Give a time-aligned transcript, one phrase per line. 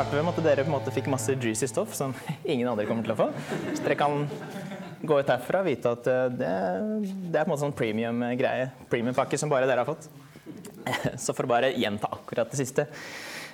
[0.00, 2.14] starter med at dere på en måte fikk masse juicy stoff som
[2.52, 3.26] ingen andre kommer til å få.
[3.76, 4.22] Så dere kan
[5.04, 6.52] gå ut herfra og vite at eh, det,
[7.28, 8.70] det er på en måte sånn premium-greie.
[8.88, 10.08] Premium-pakke som bare dere har fått.
[11.20, 12.86] Så for å bare gjenta akkurat det siste.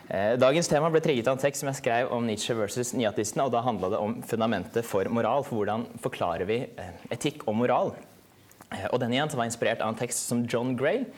[0.07, 3.49] Eh, dagens tema ble trigget av en tekst som jeg skrev om Nietzsche versus nyatistene.
[3.49, 5.43] og Da handla det om fundamentet for moral.
[5.49, 7.97] For hvordan forklarer vi eh, etikk og moral?
[8.93, 11.09] Og denne igjen var inspirert av en tekst som John Gray,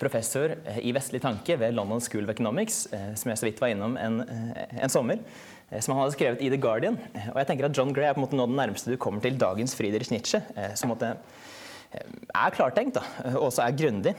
[0.00, 3.98] professor i vestlig tanke ved London School of Economics, som jeg så vidt var innom
[4.00, 5.20] en, en sommer.
[5.70, 6.98] Eh, som han hadde skrevet i The Guardian.
[7.14, 9.00] Eh, og jeg tenker at John Gray er på en måte nå den nærmeste du
[9.00, 10.42] kommer til dagens Friedrich Nietzsche.
[10.56, 11.16] Eh, som måte
[11.96, 13.02] er klartenkt da,
[13.36, 14.12] og også er grundig.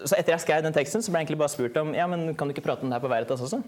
[0.00, 2.32] Så etter jeg skrev den teksten, så ble jeg egentlig bare spurt om ja, men
[2.34, 3.60] kan du ikke prate om det her på Veritas også.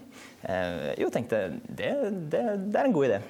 [0.99, 1.93] Jo, tenkte det,
[2.33, 2.41] det,
[2.73, 3.21] det er en god idé.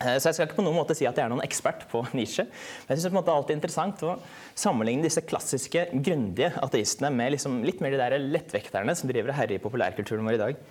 [0.00, 2.46] Så jeg skal ikke på noen måte si at jeg er noen ekspert på Nietzsche.
[2.46, 4.14] Men jeg synes det er alltid interessant å
[4.56, 9.38] sammenligne disse klassiske, grundige ateistene med liksom litt mer de der lettvekterne som driver og
[9.42, 10.64] herjer i populærkulturen vår i dag.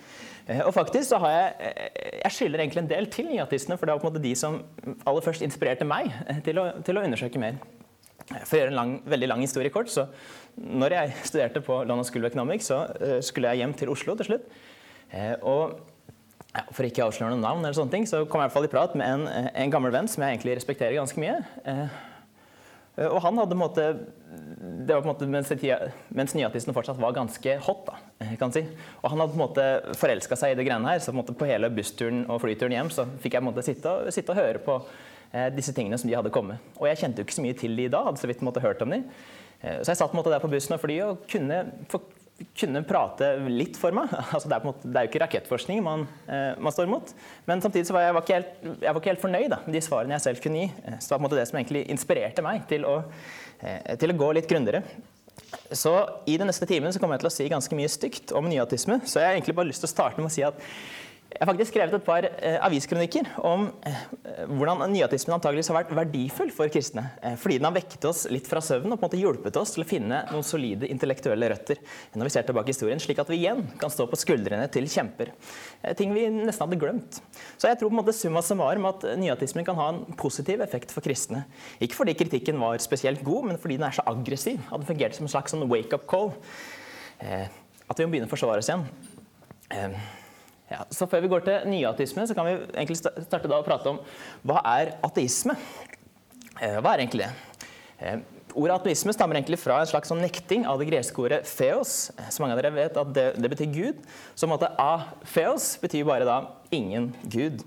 [0.49, 1.89] Eh, og faktisk så har jeg eh,
[2.23, 4.61] Jeg skylder egentlig en del til nyatistene, for det var på en måte de som
[5.07, 7.59] aller først inspirerte meg eh, til å, til å undersøke mer.
[8.29, 10.07] For å gjøre en lang, veldig lang historie kort, så
[10.57, 12.83] når jeg studerte på London School of Economics, så
[13.25, 14.51] skulle jeg hjem til Oslo til slutt.
[15.49, 15.79] Og
[16.49, 18.57] ja, for ikke å avsløre noen navn, eller sånne ting, så kom jeg i hvert
[18.57, 21.37] fall i prat med en, en gammel venn som jeg egentlig respekterer ganske mye.
[21.69, 21.99] Eh,
[23.07, 23.83] og han hadde måte,
[24.59, 25.51] det var på en måte mens,
[26.11, 27.85] mens nyatisten fortsatt var ganske hot.
[27.87, 28.65] da, eh, kan si.
[29.03, 30.99] Og han hadde på en måte forelska seg i det greiene her.
[30.99, 33.93] Så på, på hele bussturen og flyturen hjem så fikk jeg på en måte sitte,
[33.93, 34.79] og, sitte og høre på
[35.31, 36.59] eh, disse tingene som de hadde kommet.
[36.79, 38.51] Og jeg kjente jo ikke så mye til de da, hadde så vidt på en
[38.51, 39.03] måte hørt om de.
[39.61, 41.61] Eh, så jeg satt på en måte der på bussen og flyet og kunne
[41.93, 42.18] for,
[42.57, 44.11] kunne prate litt for meg.
[44.35, 47.13] Altså, det, er måte, det, er jo ikke rakettforskning man, eh, man, står imot.
[47.49, 49.77] Men samtidig så var jeg, var ikke helt, jeg var ikke helt fornøyd da, med
[49.77, 50.71] de svarene jeg selv kunne gi.
[50.83, 52.97] Eh, så det var på en måte det som egentlig inspirerte meg til å,
[53.63, 54.83] eh, til å gå litt grundigere.
[55.73, 55.93] Så
[56.29, 58.99] I den neste timen så kommer jeg til å si ganske mye stygt om nyatisme.
[59.05, 60.57] Så jeg har egentlig bare lyst til å starte med å si at
[61.29, 63.99] jeg har faktisk skrevet et par eh, aviskronikker om eh,
[64.49, 67.03] hvordan nyatismen antageligvis har vært verdifull for kristne.
[67.21, 69.75] Eh, fordi den har vekket oss litt fra søvnen og på en måte hjulpet oss
[69.75, 71.79] til å finne noen solide intellektuelle røtter
[72.17, 75.31] når vi ser tilbake historien, slik at vi igjen kan stå på skuldrene til kjemper.
[75.83, 77.21] Eh, ting vi nesten hadde glemt.
[77.61, 80.95] Så jeg tror på en måte summa summarum at nyatismen kan ha en positiv effekt
[80.95, 81.45] for kristne.
[81.77, 84.63] Ikke fordi kritikken var spesielt god, men fordi den er så aggressiv.
[84.73, 86.33] At den fungerte som en slags sånn wake-up call.
[87.21, 87.45] Eh,
[87.85, 88.89] at vi må begynne å forsvare oss igjen.
[89.69, 90.17] Eh,
[90.69, 93.89] ja, så Før vi går til nyateisme, så kan vi egentlig starte da å prate
[93.89, 94.01] om
[94.45, 95.55] hva er ateisme.
[96.59, 97.65] Eh, hva er egentlig det?
[97.99, 98.19] Eh,
[98.53, 102.11] ordet ateisme stammer egentlig fra en slags sånn nekting av det greske ordet theos.
[102.17, 104.03] Eh, så mange av dere vet at det, det betyr Gud.
[104.35, 106.41] Så en måte a-theos betyr bare da
[106.75, 107.65] ingen Gud.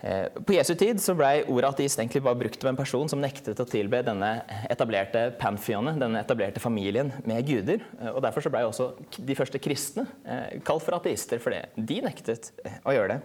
[0.00, 3.22] Eh, på Jesu tid så ble ordet ateist egentlig bare brukt av en person som
[3.22, 4.30] nektet å tilbe denne
[4.68, 7.84] etablerte pantheonet, denne etablerte familien med guder.
[8.00, 12.02] Eh, og Derfor så ble også de første kristne eh, kalt for ateister fordi de
[12.04, 12.52] nektet
[12.84, 13.22] å gjøre det.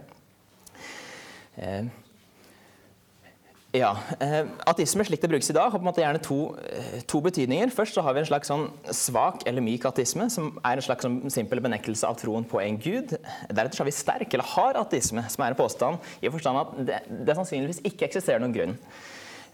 [3.72, 7.00] Ja, eh, Ateisme slik det brukes i dag, har på en måte gjerne to, eh,
[7.08, 7.72] to, betydninger.
[7.72, 11.06] Først så har vi en slags sånn svak eller myk ateisme, som er en slags
[11.06, 13.16] sånn simpel benektelse av troen på en gud.
[13.48, 16.86] Deretter så har vi sterk eller hard ateisme, som er en påstand i forstand at
[16.86, 18.78] det, det sannsynligvis ikke eksisterer noen grunn.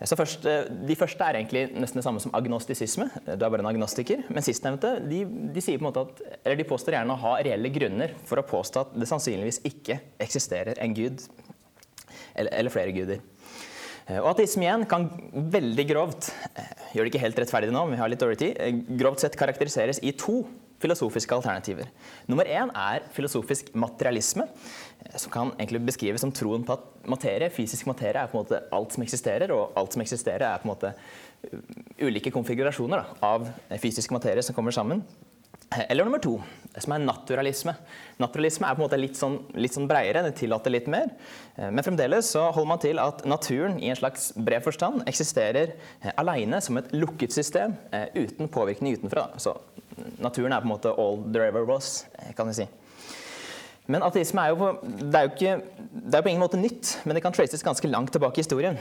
[0.01, 3.11] Så først, eh, De første er egentlig nesten det samme som agnostisisme.
[3.23, 4.25] Du er bare en agnostiker.
[4.29, 7.38] Men sistnevnte de, de, sier på en måte at, eller de påstår gjerne å ha
[7.38, 11.22] reelle grunner for å påstå at det sannsynligvis ikke eksisterer en gud,
[12.33, 13.22] eller, eller flere guder.
[14.07, 15.09] Eh, og ateisme igjen kan
[15.53, 18.56] veldig grovt eh, gjør det ikke helt rettferdig nå, men vi har litt dårlig tid,
[18.63, 20.41] eh, grovt sett karakteriseres i to
[20.81, 21.90] filosofiske alternativer.
[22.29, 24.45] Nummer én er filosofisk materialisme,
[25.18, 28.59] som kan egentlig beskrives som troen på at materie, fysisk materie er på en måte
[28.77, 30.94] alt som eksisterer, og alt som eksisterer er på en måte
[31.98, 33.50] ulike konfigurasjoner da, av
[33.81, 35.01] fysisk materie som kommer sammen.
[35.75, 36.37] Eller nummer to,
[36.79, 37.73] som er naturalisme.
[38.21, 41.09] Naturalisme er på en måte litt sånn, litt sånn breiere, det tillater litt mer.
[41.57, 45.75] Eh, men fremdeles så holder man til at naturen i en slags bred forstand eksisterer
[46.15, 49.27] alene aleine som et lukket system eh, uten påvirkning utenfra.
[49.43, 49.57] Så
[50.23, 52.05] naturen er på en måte all there ever was,
[52.37, 52.67] kan vi si.
[53.87, 55.53] Men ateisme er jo på, det er jo ikke,
[55.91, 58.79] det er på ingen måte nytt, men det kan traces ganske langt tilbake i historien.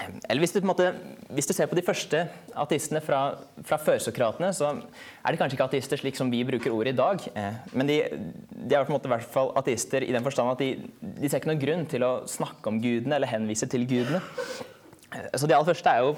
[0.00, 0.86] Eller hvis du, måte,
[1.36, 2.22] hvis du, ser på de første
[2.58, 3.20] ateistene fra,
[3.66, 7.26] fra førsokratene, så er de kanskje ikke ateister slik som vi bruker ordet i dag.
[7.36, 10.54] Eh, men de, de er på en måte i hvert fall ateister i den forstand
[10.54, 10.88] at de,
[11.20, 14.22] de ser ikke noen grunn til å snakke om gudene eller henvise til gudene.
[15.12, 16.16] Eh, så de aller første er jo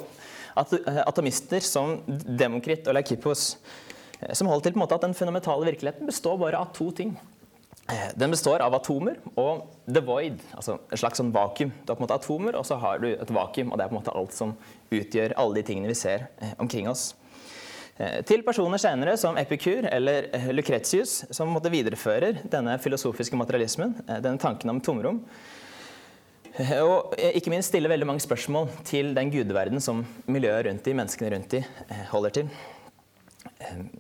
[0.63, 3.57] at, eh, atomister som Demokrit og Lakippos,
[4.39, 7.17] som holder til på en måte at den fundamentale virkeligheten består bare av to ting.
[7.89, 11.73] Eh, den består av atomer og the void, altså et slags sånn vakuum.
[11.85, 13.91] Du har på en måte atomer, og så har du et vakuum, og det er
[13.91, 14.55] på en måte alt som
[14.89, 17.13] utgjør alle de tingene vi ser eh, omkring oss.
[18.27, 24.73] Til personer senere som Epikur eller Lucretius, som måtte viderefører denne filosofiske materialismen, denne tanken
[24.73, 25.21] om tomrom.
[26.83, 31.31] Og ikke minst stiller veldig mange spørsmål til den gudeverden som miljøet rundt de, menneskene
[31.37, 31.63] rundt de,
[32.11, 32.51] holder til.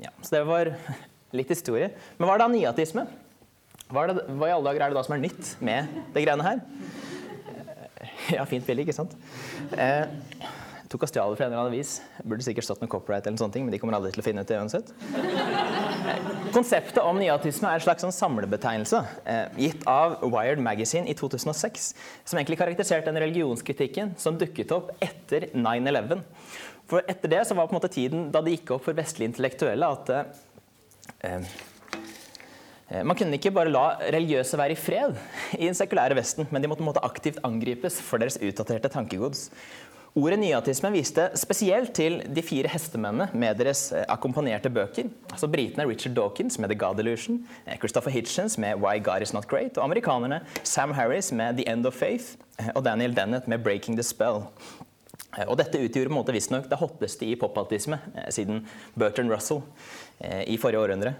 [0.02, 0.74] Ja, så det var
[1.30, 1.92] litt historie.
[2.18, 3.06] Men hva er da niatisme?
[3.92, 6.46] Hva, det, hva, i alle dager er det da som er nytt med det greiene
[6.46, 6.62] her?
[8.32, 9.12] Ja, fint bilde, ikke sant?
[9.76, 10.06] Eh,
[10.88, 11.98] tok og stjal det fra en eller annen vis.
[12.22, 14.44] Burde sikkert stått med copyright, eller sånne ting, men de kommer aldri til å finne
[14.44, 14.92] ut det uansett.
[16.54, 21.90] Konseptet om nyatisme er en slags sånn samlebetegnelse eh, gitt av Wired Magazine i 2006,
[22.24, 26.24] som egentlig karakteriserte den religionskritikken som dukket opp etter 9-11.
[26.88, 29.34] For etter det så var på en måte tiden da det gikk opp for vestlige
[29.34, 30.34] intellektuelle at eh,
[31.28, 31.54] eh
[33.04, 35.16] man kunne ikke bare la religiøse være i fred
[35.62, 39.48] i den sekulære Vesten, men de måtte, aktivt angripes for deres utdaterte tankegods.
[40.14, 45.08] Ordet nyatisme viste spesielt til de fire hestemennene med deres eh, akkompagnerte bøker.
[45.32, 49.32] Altså Britene Richard Dawkins med The God Illusion, eh, Christopher Hitchens med Why God Is
[49.34, 53.48] Not Great, og amerikanerne Sam Harris med The End of Faith eh, og Daniel Dennett
[53.50, 54.44] med Breaking the Spell.
[55.48, 57.98] Og dette utgjorde på visstnok det hotteste i popatisme
[58.30, 58.62] siden
[58.94, 59.64] Bertrand Russell
[60.46, 61.16] i forrige århundre.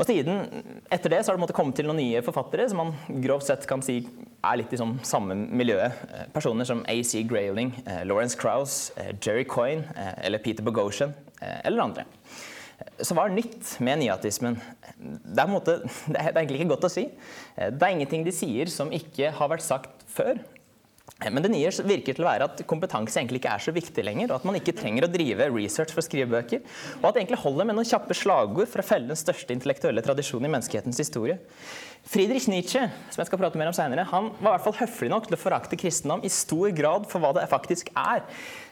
[0.00, 3.20] Og siden, etter det så har det måttet komme til noen nye forfattere som man
[3.20, 3.98] grovt sett kan si
[4.40, 5.98] er litt i sånn samme miljøet.
[6.08, 9.84] Eh, personer som AC Grayling, eh, Lawrence Krauss, eh, Jerry Coyne
[10.24, 12.04] eller Peter Bogosian eller andre.
[13.00, 14.56] Så hva er nytt med nyatismen?
[14.96, 15.76] Det er, måte,
[16.12, 17.06] det er egentlig ikke godt å si.
[17.56, 20.40] Det er ingenting de sier som ikke har vært sagt før.
[21.28, 24.30] Men det nye virker til å være at kompetanse egentlig ikke er så viktig lenger,
[24.30, 26.62] og at man ikke trenger å drive research for å skrive bøker,
[27.00, 30.04] og at det egentlig holder med noen kjappe slagord for å felle den største intellektuelle
[30.06, 31.36] tradisjonen i menneskehetens historie.
[32.08, 32.80] Friedrich Nietzsche
[33.12, 35.36] som jeg skal prate mer om senere, han var i hvert fall høflig nok til
[35.36, 38.24] å forakte kristendom i stor grad for hva det faktisk er,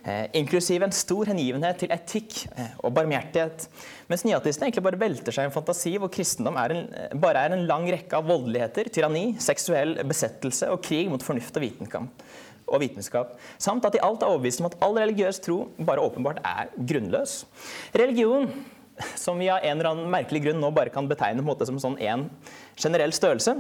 [0.05, 3.69] eh, inklusiv en stor hengivenhet til etikk eh, og barmhjertighet.
[4.09, 7.45] Mens nyatistene egentlig bare velter seg i en fantasi hvor kristendom er en, eh, bare
[7.45, 12.27] er en lang rekke av voldeligheter, tyranni, seksuell besettelse og krig mot fornuft og vitenskap
[12.69, 16.43] og vitenskap, samt at de alt er overbevist om at all religiøs tro bare åpenbart
[16.45, 17.45] er grunnløs.
[17.97, 18.51] Religion,
[19.17, 21.69] som vi av en eller annen merkelig grunn nå bare kan betegne på en måte
[21.69, 22.29] som sånn en
[22.79, 23.59] generell størrelse,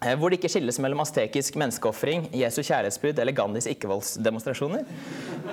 [0.00, 4.86] Eh, hvor det ikke skilles mellom astekisk menneskeofring, Jesu kjærlighetsbud eller Gandhis ikkevoldsdemonstrasjoner,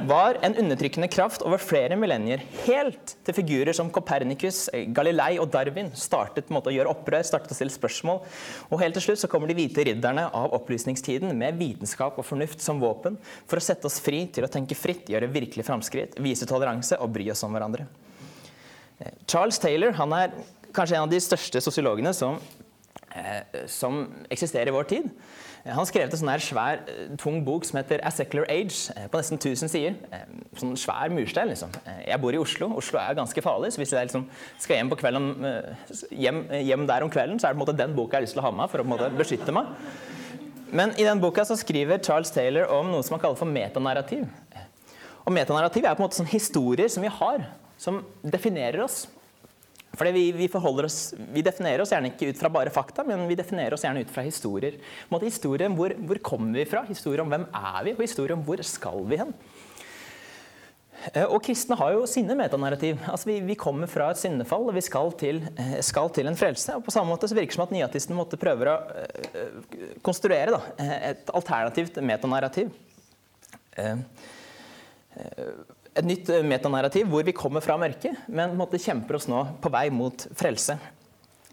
[0.07, 5.51] var en undertrykkende kraft over flere millennier, helt til figurer som Copernicus, eh, Galilei og
[5.51, 8.23] Darwin startet måte, å gjøre opprør, startet å stille spørsmål.
[8.71, 12.63] Og helt til slutt så kommer de hvite ridderne av opplysningstiden med vitenskap og fornuft
[12.63, 16.47] som våpen for å sette oss fri til å tenke fritt, gjøre virkelig framskritt, vise
[16.47, 17.89] toleranse og bry oss om hverandre.
[18.99, 20.31] Eh, Charles Taylor han er
[20.73, 22.39] kanskje en av de største sosiologene som
[23.17, 25.05] Eh, som eksisterer i vår tid.
[25.67, 29.07] Han skrev en sånn her svær, eh, tung bok som heter 'A Secular Age', eh,
[29.07, 29.95] på nesten 1000 sider.
[30.55, 31.69] Sånn svær murstein, liksom.
[32.05, 32.77] Jeg bor i Oslo.
[32.77, 34.25] Oslo er ganske farlig, så hvis jeg liksom
[34.59, 35.75] skal hjem, kvelden,
[36.11, 38.21] hjem, hjem, der om kvelden, så er det på en måte den boka jeg har
[38.21, 39.65] lyst til å ha med for å beskytte meg.
[40.71, 44.27] Men i den boka så skriver Charles Taylor om noe som han kaller for metanarrativ.
[45.25, 47.45] Og metanarrativ er på en måte sånn historier som vi har,
[47.77, 49.05] som definerer oss.
[49.97, 50.47] Fordi vi, vi,
[51.33, 54.11] vi, definerer oss gjerne ikke ut fra bare fakta, men vi definerer oss gjerne ut
[54.13, 54.77] fra historier.
[55.09, 58.45] Måte, historien hvor, hvor kommer vi fra, historien om hvem er vi, og historien om
[58.45, 59.33] hvor skal vi hen.
[61.13, 62.99] Eh, og kristne har jo sine metanarrativ.
[63.09, 66.39] Altså vi, vi, kommer fra et syndefall, og vi skal til, eh, skal til, en
[66.39, 66.77] frelse.
[66.77, 70.53] Og på samme måte så virker det som at nyatisten måtte prøve å uh, konstruere
[70.57, 70.61] da,
[71.11, 72.73] et alternativt metanarrativ.
[75.97, 79.71] Et nytt eh, metanarrativ hvor vi kommer fra mørket, men måte, kjemper oss nå på
[79.73, 80.77] vei mot frelse.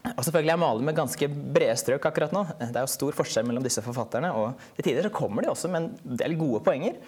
[0.05, 2.43] Og selvfølgelig Jeg maler med ganske brede strøk akkurat nå.
[2.61, 4.35] Det er jo stor forskjell mellom disse forfatterne.
[4.37, 6.99] og Til tider så kommer de også med en del gode poenger.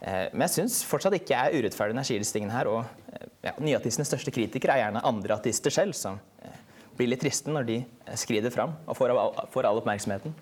[0.00, 2.70] Eh, men jeg syns fortsatt ikke jeg er urettferdig den skillestingen her.
[2.72, 2.82] Og
[3.14, 6.18] eh, ja, nyatistenes største kritikere er gjerne andre ateister selv, som
[6.98, 7.78] blir litt triste når de
[8.20, 10.34] skrider fram og får all oppmerksomheten.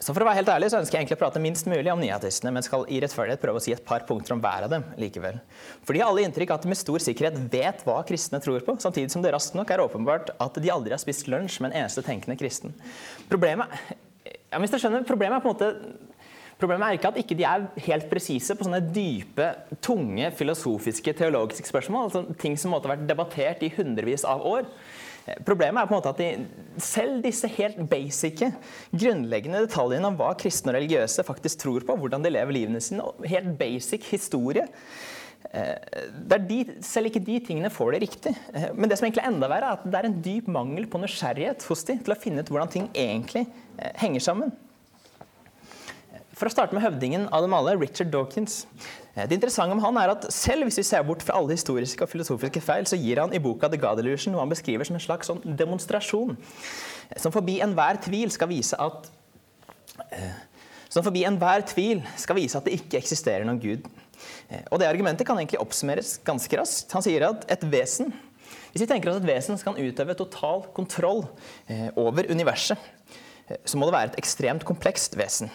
[0.00, 2.00] Så for å være helt ærlig så ønsker jeg egentlig å prate minst mulig om
[2.00, 4.86] nyatistene, men skal i rettferdighet prøve å si et par punkter om hver av dem
[5.00, 5.36] likevel.
[5.84, 8.78] For de har alle inntrykk at de med stor sikkerhet vet hva kristne tror på,
[8.80, 11.84] samtidig som det raskt nok er åpenbart at de aldri har spist lunsj med en
[11.84, 12.72] eneste tenkende kristen.
[13.28, 13.76] Problemet,
[14.24, 16.12] ja, hvis du skjønner, problemet er på en måte
[16.54, 19.48] Problemet er ikke at ikke de er helt presise på sånne dype,
[19.82, 22.06] tunge filosofiske, teologiske spørsmål.
[22.06, 24.68] altså Ting som måtte ha vært debattert i hundrevis av år.
[25.46, 26.28] Problemet er på en måte at de,
[26.82, 28.42] selv disse helt basic,
[28.92, 33.06] grunnleggende detaljene om hva kristne og religiøse faktisk tror på, hvordan de lever livene sine,
[33.06, 34.66] og helt basic historie
[35.54, 38.34] eh, de, selv ikke de tingene får det riktig.
[38.52, 40.88] Eh, men det som egentlig er enda verre, er at det er en dyp mangel
[40.92, 43.46] på nysgjerrighet hos dem til å finne ut hvordan ting egentlig
[43.78, 44.52] eh, henger sammen.
[46.34, 48.64] For å starte med høvdingen av dem alle, Richard Dawkins.
[49.14, 52.02] Eh, det interessante med han er at Selv hvis vi ser bort fra alle historiske
[52.02, 54.98] og filosofiske feil, så gir han i boka The God Illusion noe han beskriver som
[54.98, 56.34] en slags sånn demonstrasjon.
[56.34, 59.10] Eh, som forbi enhver tvil skal vise at
[60.90, 63.84] som forbi enhver tvil skal vise at det ikke eksisterer noen gud.
[64.72, 66.90] Og Det argumentet kan egentlig oppsummeres ganske raskt.
[66.96, 68.10] Han sier at et vesen
[68.72, 71.22] Hvis vi tenker oss et vesen som kan utøve total kontroll
[71.94, 72.78] over universet,
[73.62, 75.52] så må det være et ekstremt komplekst vesen.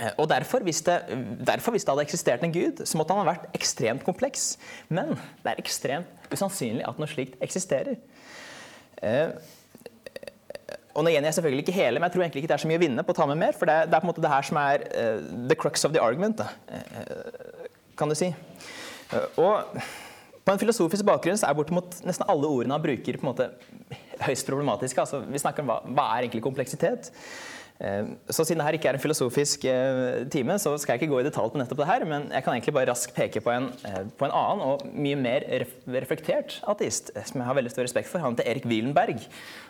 [0.00, 1.00] Eh, og derfor hvis, det,
[1.46, 4.54] derfor, hvis det hadde eksistert en gud, så måtte han ha vært ekstremt kompleks.
[4.88, 7.98] Men det er ekstremt usannsynlig at noe slikt eksisterer.
[9.02, 9.30] Eh,
[10.94, 12.70] og nå gjengjør jeg selvfølgelig ikke hele, men jeg tror egentlig ikke det er så
[12.70, 13.56] mye å vinne på å ta med mer.
[13.58, 15.94] For det, det er på en måte det her som er uh, the crux of
[15.94, 16.42] the argument,
[17.98, 18.28] kan du si.
[19.42, 19.74] Og
[20.44, 23.48] på en filosofisk bakgrunn så er bortimot nesten alle ordene han bruker, på en måte
[24.22, 25.02] høyst problematiske.
[25.02, 27.10] Altså, vi snakker om hva, hva er egentlig kompleksitet.
[27.84, 31.20] Eh, så siden dette ikke er en filosofisk eh, time, så skal jeg ikke gå
[31.20, 33.68] i detalj på nettopp det her, men jeg kan egentlig bare raskt peke på en,
[33.84, 35.44] eh, på en annen og mye mer
[35.98, 38.24] reflektert ateist som jeg har veldig stor respekt for.
[38.24, 39.20] Han heter Erik Wielenberg.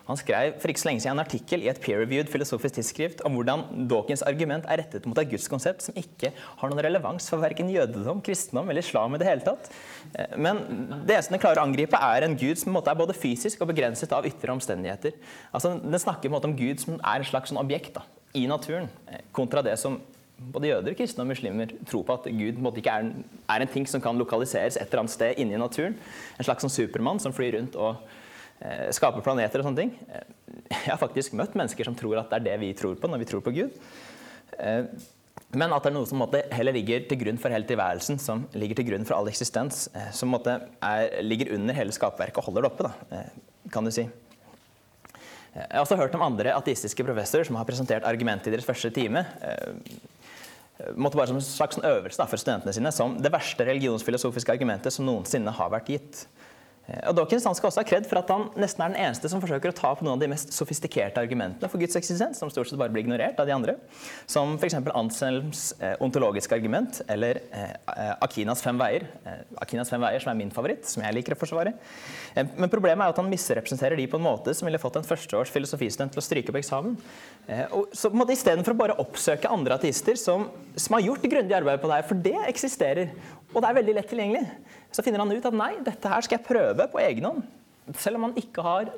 [0.04, 3.38] Han skrev for ikke så lenge siden en artikkel i et peer-reviewed filosofisk tidsskrift om
[3.38, 7.70] hvordan Dawkins argument er rettet mot et gudskonsept som ikke har noen relevans for verken
[7.73, 9.70] jødedom, kristendom eller islam i det hele tatt.
[10.37, 10.61] Men
[11.08, 14.12] det eneste den klarer å angripe, er en gud som er både fysisk og begrenset
[14.12, 15.14] av ytre omstendigheter.
[15.56, 18.02] Altså, den snakker på en måte om Gud som er en slags sånn objekt da,
[18.37, 18.90] i naturen,
[19.32, 19.96] kontra det som
[20.52, 23.73] både jøder, kristne og muslimer tror på at Gud måte, ikke er en, er en,
[23.73, 25.96] ting som kan lokaliseres et eller annet sted inni naturen.
[26.37, 28.24] En slags sånn supermann som flyr rundt og Eh,
[28.94, 29.92] skape planeter og sånne ting.
[30.08, 30.30] Eh,
[30.70, 33.25] jeg har faktisk møtt mennesker som tror at det er det vi tror på når
[33.25, 33.76] vi tror på Gud.
[34.58, 34.87] Eh,
[35.54, 38.80] men at det er noe som heller ligger til grunn for hele tilværelsen, som ligger
[38.80, 39.84] til grunn for all eksistens,
[40.14, 43.20] som er, ligger under hele skapverket og holder det oppe, da,
[43.70, 44.02] kan du si.
[45.54, 48.90] Jeg har også hørt om andre ateistiske professorer som har presentert argumentet i deres første
[48.90, 49.23] time.
[50.96, 54.96] måtte bare som en slags øvelse da, for studentene sine som det verste religionsfilosofiske argumentet
[54.96, 56.26] som noensinne har vært gitt.
[56.85, 59.41] Eh, og Dawkins skal også ha kred for at han nesten er den eneste som
[59.43, 62.69] forsøker å ta på noen av de mest sofistikerte argumentene for Guds eksistens, som stort
[62.69, 63.76] sett bare blir ignorert av de andre.
[64.31, 64.76] Som f.eks.
[64.93, 69.07] Anselms eh, ontologiske argument, eller eh, Akinas fem veier.
[69.62, 71.75] Akinas fem veier, som er min favoritt, som jeg liker å forsvare.
[72.35, 75.53] Men problemet er at han misrepresenterer de på en måte som ville fått en førsteårs
[75.55, 76.97] filosofistudent til å stryke på eksamen.
[77.76, 81.83] Og så måte Istedenfor å bare oppsøke andre ateister som, som har gjort grundig arbeid
[81.83, 83.12] på det her, for det eksisterer,
[83.53, 84.43] og det er veldig lett tilgjengelig
[84.94, 87.42] så finner han ut at nei, dette her skal jeg prøve på egen hånd.
[87.98, 88.92] Selv om han ikke har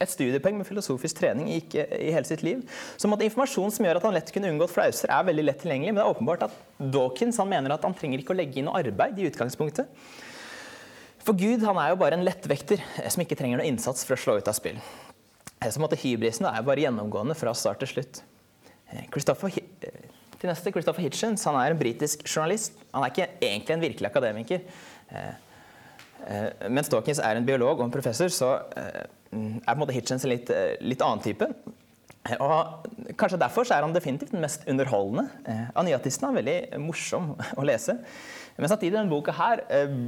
[0.00, 2.62] et studiepoeng med filosofisk trening ikke, i hele sitt liv.
[2.96, 5.92] Så at informasjon som gjør at han lett kunne unngått flauser, er veldig lett tilgjengelig.
[5.92, 6.56] Men det er åpenbart at
[6.94, 9.90] Dawkins han mener at han trenger ikke å legge inn noe arbeid i utgangspunktet.
[11.20, 12.80] For Gud han er jo bare en lettvekter
[13.12, 14.80] som ikke trenger noe innsats for å slå ut av spill.
[15.60, 18.22] Så måtte hybrisen er bare gjennomgående fra start til slutt.
[19.12, 22.80] Christopher, til neste, Christopher Hitchens han er en britisk journalist.
[22.94, 24.64] Han er ikke egentlig en virkelig akademiker.
[25.10, 25.34] Eh,
[26.26, 29.94] eh, mens Dawkins er en biolog og en professor, så eh, er på en måte
[29.96, 30.50] Hitchens en litt,
[30.82, 31.48] litt annen type.
[32.36, 35.24] Og kanskje derfor er han definitivt den mest underholdende.
[35.78, 37.96] Aniatisten er veldig morsom å lese.
[38.60, 39.62] Men samtidig denne boka her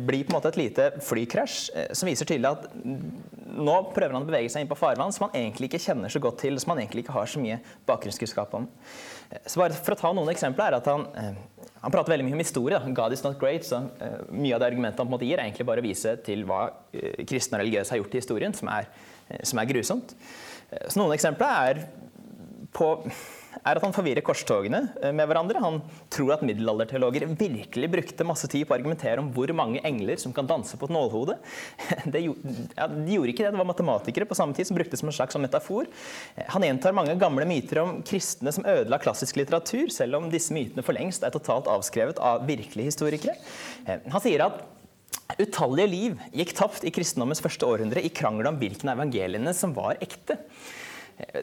[0.04, 4.28] blir på en måte et lite flykrasj som viser tydelig at nå prøver han å
[4.28, 6.82] bevege seg inn på farvann som han egentlig ikke kjenner så godt til, som han
[6.82, 8.68] egentlig ikke har så mye bakgrunnskunnskap om.
[9.47, 11.09] Så bare for å ta noen eksempler er at han
[11.82, 12.78] han prater veldig mye om historie.
[12.78, 12.94] Da.
[12.94, 13.66] God is not great.
[13.66, 15.86] så uh, Mye av det argumentet han på en måte gir, er egentlig bare å
[15.86, 18.86] vise til hva uh, kristne og religiøse har gjort i historien, som er,
[19.28, 20.14] uh, som er grusomt.
[20.88, 21.82] så Noen eksempler er
[22.72, 22.94] på
[23.61, 25.62] er at han forvirrer korstogene eh, med hverandre.
[25.62, 25.80] Han
[26.12, 30.35] tror at middelalderteologer virkelig brukte masse tid på å argumentere om hvor mange engler som
[30.35, 31.38] kan danse på et nålhode.
[32.12, 35.16] De gjorde ikke det, det var matematikere på samme tid som brukte det som en
[35.16, 35.88] slags metafor.
[36.37, 40.54] Eh, han gjentar mange gamle myter om kristne som ødela klassisk litteratur, selv om disse
[40.54, 43.37] mytene for lengst er totalt avskrevet av virkelige historikere.
[43.87, 44.62] Eh, han sier at
[45.40, 49.73] Utallige liv gikk tapt i kristendommens første århundre i krangel om hvilken av evangeliene som
[49.76, 50.37] var ekte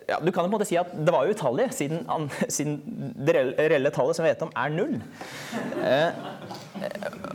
[0.08, 2.80] ja, Du kan jo på en måte si at det var jo utallige, siden, siden
[3.16, 4.98] det reelle tallet som vi vet om, er null.
[5.84, 6.20] Eh,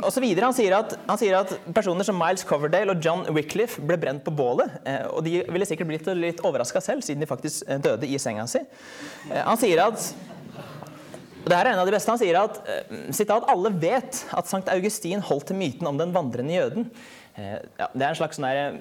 [0.03, 3.25] og så videre, han sier, at, han sier, at, personer som Miles Coverdale og John
[3.35, 4.79] Wycliffe ble brent på bålet.
[4.89, 8.21] Eh, og de ville sikkert blitt litt overraska selv, siden de faktisk eh, døde i
[8.23, 8.63] senga si.
[9.31, 10.13] Eh, han sier at
[11.45, 12.09] og det her er en av de beste.
[12.09, 16.15] Han sier at eh, sitat, alle vet at Sankt Augustin holdt til myten om den
[16.15, 16.87] vandrende jøden.
[17.35, 18.77] Eh, ja, det er en slags sånn eh,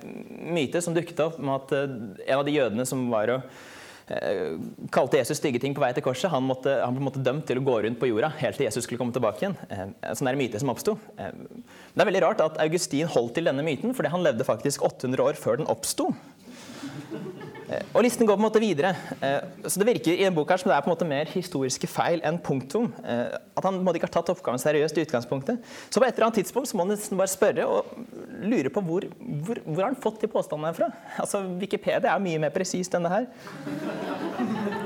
[0.54, 1.88] myte som dukket opp om at eh,
[2.28, 3.56] en av de jødene som var og
[4.92, 7.64] kalte Jesus stygge ting på vei til korset, han, måtte, han ble dømt til å
[7.64, 9.56] gå rundt på jorda helt til Jesus skulle komme tilbake igjen.
[9.72, 10.98] En sånn myte som oppsto.
[11.16, 15.24] Det er veldig rart at Augustin holdt til denne myten, fordi han levde faktisk 800
[15.24, 16.10] år før den oppsto.
[17.94, 18.94] Og listen går på en måte videre.
[19.66, 21.88] Så Det virker i en bok her som det er på en måte mer historiske
[21.90, 22.92] feil enn punktum.
[23.04, 25.62] At han ikke har tatt oppgaven seriøst i utgangspunktet.
[25.90, 27.94] Så på et eller annet tidspunkt så må han nesten bare spørre og
[28.44, 29.08] lure på hvor,
[29.46, 30.90] hvor, hvor har fått de påstandene fra.
[31.22, 33.28] Altså, Wikipedia er mye mer presist enn det her.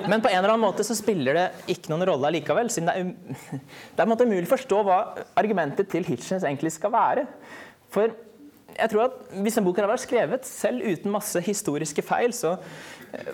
[0.08, 2.70] Men på en eller annen måte så spiller det ikke noen rolle likevel.
[2.72, 3.41] siden det er,
[3.96, 5.00] det er på en måte umulig å forstå hva
[5.39, 7.27] argumentet til Hitchens egentlig skal være.
[7.94, 8.13] For
[8.78, 12.56] jeg tror at hvis en bok hadde vært skrevet selv uten masse historiske feil, så
[13.12, 13.32] eh,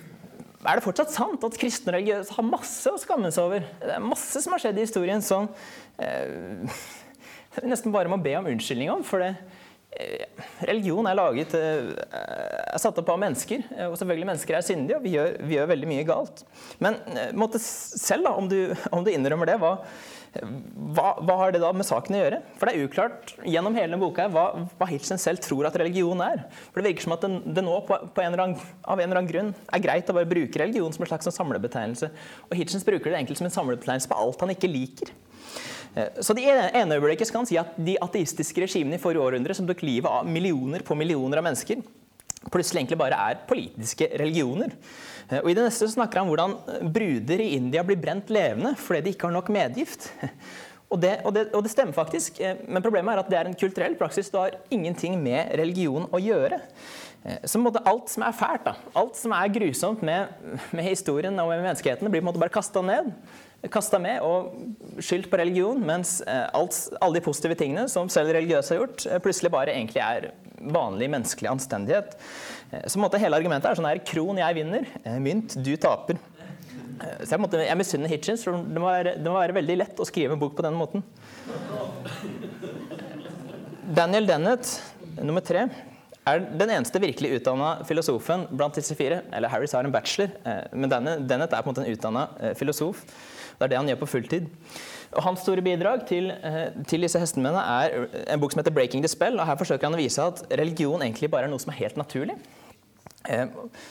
[0.63, 3.65] er det fortsatt sant at kristne og religiøse har masse å skamme seg over.
[3.83, 5.49] Det er masse som har skjedd i historien som
[5.99, 6.79] eh,
[7.71, 9.03] nesten bare må be om unnskyldning om.
[9.07, 9.35] for det
[9.93, 10.25] Eh,
[10.65, 15.05] religion er laget eh, er satt opp av mennesker, og selvfølgelig mennesker er syndige, og
[15.05, 16.41] vi gjør, vi gjør veldig mye galt.
[16.81, 16.97] Men
[17.37, 19.75] måtte selv, da, om du, om du innrømmer det, hva,
[20.33, 22.39] hva, hva, har det da med saken å gjøre?
[22.57, 24.45] For det er uklart gjennom hele denne boka hva,
[24.79, 26.47] hva Hitchen selv tror at religion er.
[26.71, 29.21] For Det virker som at det, det nå på, på en annen, av en eller
[29.21, 32.09] annen grunn er greit å bare bruke religion som en slags sånn samlebetegnelse.
[32.49, 35.13] Og Hitchens bruker det egentlig som en samlebetegnelse på alt han ikke liker.
[35.93, 39.57] Eh, så det ene øyeblikket skal han si at de ateistiske regimene i forrige århundre
[39.57, 41.85] som tok livet av millioner på millioner av mennesker,
[42.49, 44.73] plutselig egentlig bare er politiske religioner.
[45.29, 48.75] Eh, og I det neste snakker han om hvordan bruder i India blir brent levende
[48.79, 50.11] fordi de ikke har nok medgift.
[50.93, 53.47] Og det, og, det, og det, stemmer faktisk, eh, men problemet er at det er
[53.49, 54.27] en kulturell praksis.
[54.29, 56.59] Det har ingenting med religion å gjøre.
[57.49, 60.29] Så alt som er fælt, da, alt som er grusomt med,
[60.69, 63.09] med historien og med menneskeheten, blir på en måte bare kasta ned
[63.71, 68.33] kasta med og skyldt på religion, mens eh, alt, alle de positive tingene som selv
[68.35, 70.31] religiøse har gjort, eh, plutselig bare egentlig er
[70.73, 72.17] vanlig menneskelig anstendighet.
[72.73, 74.89] Eh, så måte, hele argumentet er sånn her Kron, jeg vinner.
[75.21, 76.19] Mynt, du taper.
[77.23, 79.99] Så jeg, måtte, jeg misunner Hitchens, for det må, være, det må være veldig lett
[79.99, 81.03] å skrive en bok på den måten.
[83.97, 84.69] Daniel Dennett,
[85.19, 85.65] nummer tre,
[86.23, 89.19] er den eneste virkelig utdanna filosofen blant disse fire.
[89.35, 90.31] Eller Harris har en bachelor,
[90.71, 93.03] men Dennett er på en måte en utdanna filosof.
[93.57, 94.47] Det er det han gjør på fulltid.
[95.13, 99.01] Og Hans store bidrag til, eh, til disse hestemennene er en bok som heter 'Breaking
[99.01, 99.39] the Spell'.
[99.39, 101.95] og Her forsøker han å vise at religion egentlig bare er noe som er helt
[101.95, 102.35] naturlig.
[103.29, 103.47] Eh,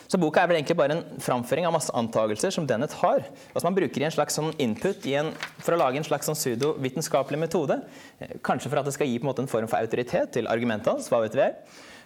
[0.06, 3.64] så boka er vel egentlig bare en framføring av masse antakelser som Dennett har, Altså
[3.64, 7.40] man bruker i en slags sånn input en, for å lage en slags sånn pseudovitenskapelig
[7.40, 7.78] metode.
[8.18, 10.50] Eh, kanskje for at det skal gi på en, måte en form for autoritet til
[10.52, 11.08] argumentet hans.
[11.08, 11.48] hva vet vi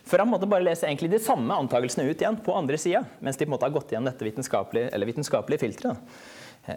[0.06, 3.36] For han måtte bare lese egentlig de samme antakelsene ut igjen på andre sida, mens
[3.36, 5.98] de på en måte har gått igjen dette vitenskapelige, eller vitenskapelige filteret.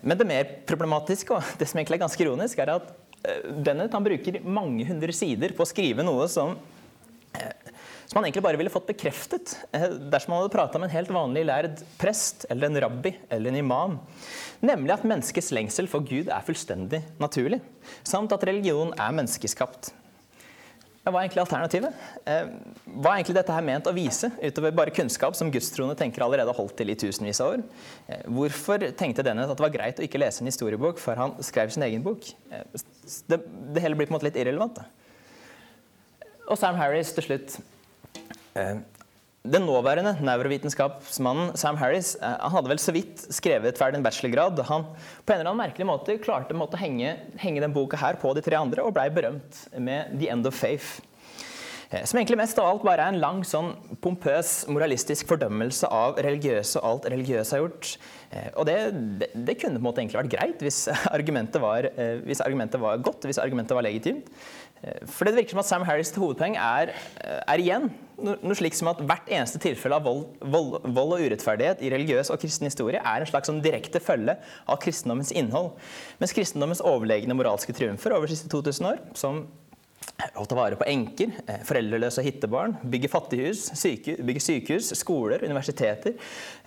[0.01, 4.05] Men det mer problematiske, og det som egentlig er ganske ironisk, er at Dennett han
[4.05, 6.78] bruker mange hundre sider på å skrive noe som, eh,
[8.09, 11.11] som han egentlig bare ville fått bekreftet eh, dersom han hadde prata med en helt
[11.13, 13.99] vanlig lærd prest eller en rabbi eller en imam.
[14.65, 17.61] Nemlig at menneskets lengsel for Gud er fullstendig naturlig,
[18.01, 19.93] samt at religion er menneskeskapt.
[21.05, 22.01] Hva er egentlig alternativet?
[22.25, 22.49] Eh,
[22.97, 26.53] hva er egentlig dette her ment å vise, utover bare kunnskap som gudstroende tenker allerede
[26.57, 27.65] holdt til i tusenvis av år?
[28.09, 31.41] Eh, hvorfor tenkte denne at det var greit å ikke lese en historiebok før han
[31.45, 32.33] skrev sin egen bok?
[32.49, 34.81] Det, det hele blir på en måte litt irrelevant.
[36.49, 37.61] Og Sam Harris til slutt.
[39.49, 44.59] Den nåværende neurovitenskapsmannen Sam Harris eh, han hadde vel så vidt skrevet ferdig en bachelorgrad
[44.67, 48.33] han på en eller annen merkelig måte klarte å henge, henge den boka her på
[48.35, 50.99] de tre andre og blei berømt med The End of Faith.
[51.89, 53.71] Eh, som egentlig mest av alt bare er en lang, sånn
[54.03, 57.95] pompøs, moralistisk fordømmelse av religiøse og alt religiøse har gjort.
[58.35, 58.77] Eh, og det,
[59.23, 60.83] det, det kunne på en måte egentlig vært greit hvis
[61.15, 61.88] argumentet var,
[62.27, 64.27] hvis argumentet var godt, hvis argumentet var legitimt.
[65.11, 67.89] For det virker som at Sam Harris' hovedpoeng er, er igjen
[68.19, 72.31] noe slik som at hvert eneste tilfelle av vold, vold, vold, og urettferdighet i religiøs
[72.33, 74.35] og kristen historie er en slags sånn direkte følge
[74.67, 75.71] av kristendommens innhold.
[76.19, 79.45] Mens kristendommens overlegne moralske triumfer over de siste 2000 år, som
[80.19, 86.15] å ta vare på enker, eh, foreldreløse hittebarn, bygge fattighus, syke, bygge sykehus, skoler, universiteter,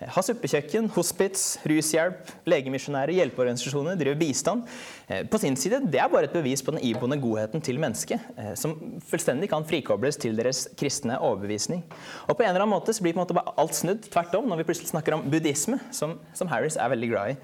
[0.01, 4.67] eh, ha suppekjøkken, hospits, rushjelp, legemisjonærer, hjelpeorganisasjoner, drive bistand.
[5.09, 8.19] Eh, på sin side, Det er bare et bevis på den iboende godheten til mennesket,
[8.57, 11.83] som fullstendig kan frikobles til deres kristne overbevisning.
[12.29, 14.47] Og på en eller annen måte så blir på en måte alt snudd tvert om
[14.47, 17.37] når vi plutselig snakker om buddhisme, som, som Harris er veldig glad i.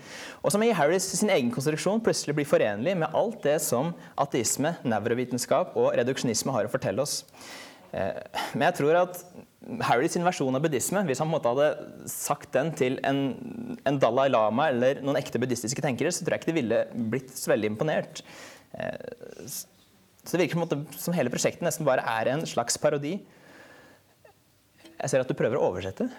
[0.44, 4.76] Og som i Harris sin egen konstruksjon plutselig blir forenlig med alt det som ateisme,
[4.84, 7.22] nevrovitenskap og reduksjonisme har å fortelle oss.
[7.92, 8.20] Eh,
[8.54, 9.24] men jeg tror at
[9.86, 11.68] Harrys versjon av buddhisme, hvis han hadde
[12.10, 13.20] sagt den til en,
[13.84, 16.80] en, Dalai Lama eller noen ekte buddhistiske tenkere, så tror jeg ikke de ville
[17.12, 18.24] blitt så veldig imponert.
[18.74, 18.96] Eh,
[20.24, 23.18] så det virker som, som hele prosjektet nesten bare er en slags parodi.
[25.00, 26.10] Jeg ser at du prøver å oversette.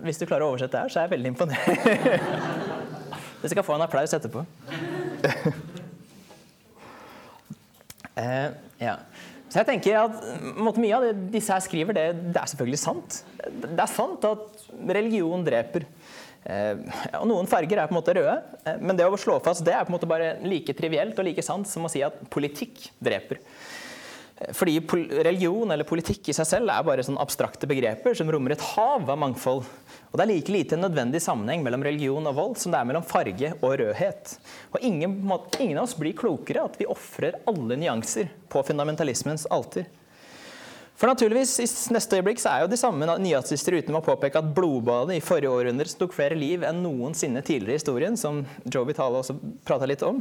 [0.00, 1.70] Hvis du klarer å oversette her, så er jeg veldig imponert.
[3.40, 4.44] Du skal få en applaus etterpå.
[8.18, 8.48] Eh,
[8.82, 8.96] ja.
[9.50, 13.20] Så jeg tenker at Mye av det disse her skriver, det, det, er selvfølgelig sant.
[13.42, 15.86] Det er sant at religion dreper.
[16.46, 16.78] Eh,
[17.18, 19.74] og Noen farger er på en måte røde, eh, men det å slå fast det
[19.76, 22.86] er på en måte bare like trivielt og like sant som å si at politikk
[23.02, 23.42] dreper.
[24.56, 24.78] Fordi
[25.20, 29.04] religion eller politikk i seg selv er bare sånn abstrakte begreper som rommer et hav
[29.04, 29.66] av mangfold.
[30.10, 32.88] Og Det er like lite en nødvendig sammenheng mellom religion og vold som det er
[32.88, 34.32] mellom farge og rødhet.
[34.72, 35.18] Og ingen,
[35.60, 39.84] ingen av oss blir klokere at vi ofrer alle nyanser på fundamentalismens alter.
[41.00, 44.50] For naturligvis, I neste øyeblikk så er jo de samme nynazister uten å påpeke at
[44.52, 49.22] blodbadet i forrige århundre tok flere liv enn noensinne tidligere i historien, som Joe Vitale
[49.22, 50.18] også prata litt om,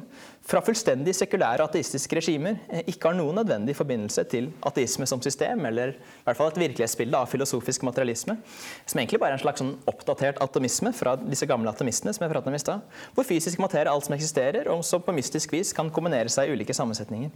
[0.48, 5.68] fra fullstendig sekulære ateistiske regimer eh, ikke har noen nødvendig forbindelse til ateisme som system,
[5.68, 8.40] eller i hvert fall et virkelighetsbilde av filosofisk materialisme,
[8.88, 12.38] som egentlig bare er en slags sånn oppdatert atomisme fra disse gamle atomistene som jeg
[12.38, 15.60] pratet om i stad, hvor fysisk materie er alt som eksisterer, og som på mystisk
[15.60, 17.36] vis kan kombinere seg i ulike sammensetninger.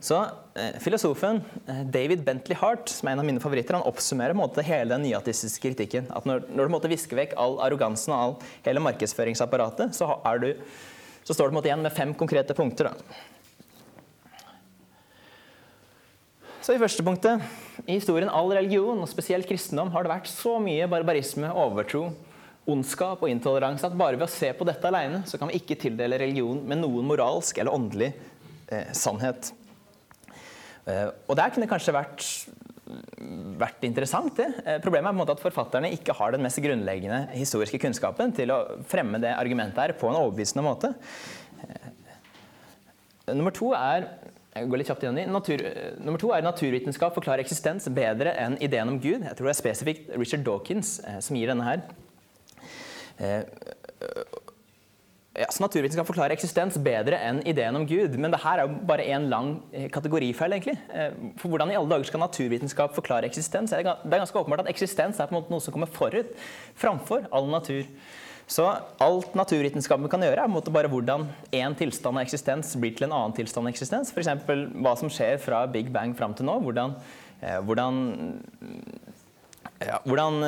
[0.00, 0.18] Så
[0.54, 4.64] eh, Filosofen eh, David Bentley Hart, som er en av mine favoritter, han oppsummerer måte,
[4.66, 6.10] hele den nyatistiske kritikken.
[6.14, 10.10] At når, når du måtte viske vekk all arrogansen og all, hele markedsføringsapparatet, så,
[10.42, 10.52] du,
[11.24, 12.92] så står du måte, igjen med fem konkrete punkter.
[12.92, 13.24] Da.
[16.66, 17.42] Så I første punktet
[17.86, 22.08] i historien all religion, og spesielt kristendom, har det vært så mye barbarisme, overtro,
[22.66, 25.78] ondskap og intoleranse at bare ved å se på dette alene, så kan vi ikke
[25.78, 28.10] tildele religion med noen moralsk eller åndelig
[28.66, 29.52] eh, sannhet.
[30.86, 32.24] Eh, og der kunne det kanskje vært,
[33.58, 34.36] vært interessant.
[34.38, 34.46] det.
[34.64, 38.34] Eh, problemet er på en måte at forfatterne ikke har den mest grunnleggende historiske kunnskapen
[38.36, 40.92] til å fremme det argumentet her på en overbevisende måte.
[41.66, 44.08] Eh, nummer to er
[44.56, 45.26] jeg går litt kjapt igjen i.
[45.28, 45.60] Natur,
[46.00, 49.26] nummer to er naturvitenskap forklarer eksistens bedre enn ideen om Gud.
[49.26, 51.82] Jeg tror det er spesifikt Richard Dawkins som gir denne her
[55.36, 58.14] ja, så Naturvitenskap forklarer eksistens bedre enn ideen om Gud.
[58.20, 60.54] Men det her er jo bare én lang eh, kategorifeil.
[60.56, 60.76] egentlig.
[60.88, 63.74] Eh, for Hvordan i alle dager skal naturvitenskap forklare eksistens?
[63.74, 66.32] Det er ganske åpenbart at eksistens er på en måte noe som kommer forut
[66.78, 67.84] framfor all natur.
[68.48, 68.64] Så
[69.02, 73.16] alt naturvitenskapen kan gjøre, er en bare hvordan én tilstand av eksistens blir til en
[73.16, 74.12] annen tilstand av eksistens.
[74.14, 74.46] F.eks.
[74.46, 76.60] hva som skjer fra Big Bang fram til nå.
[76.62, 76.94] Hvordan,
[77.42, 78.00] eh, hvordan,
[79.82, 80.40] ja, hvordan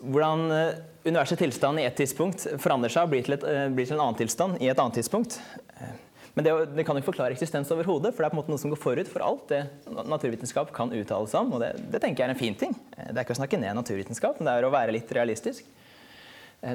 [0.00, 0.74] hvordan eh,
[1.08, 4.04] universets tilstand i et tidspunkt forandrer seg og blir til, et, eh, blir til, en
[4.06, 5.38] annen tilstand i et annet tidspunkt.
[5.74, 5.96] Eh,
[6.36, 8.62] men det, det kan ikke forklare eksistens overhodet, for det er på en måte noe
[8.62, 9.64] som går forut for alt det
[10.06, 11.56] naturvitenskap kan uttale seg om.
[11.56, 12.76] Og det, det, tenker jeg er en fin ting.
[12.94, 15.66] Det er ikke å snakke ned naturvitenskap, men det er å være litt realistisk.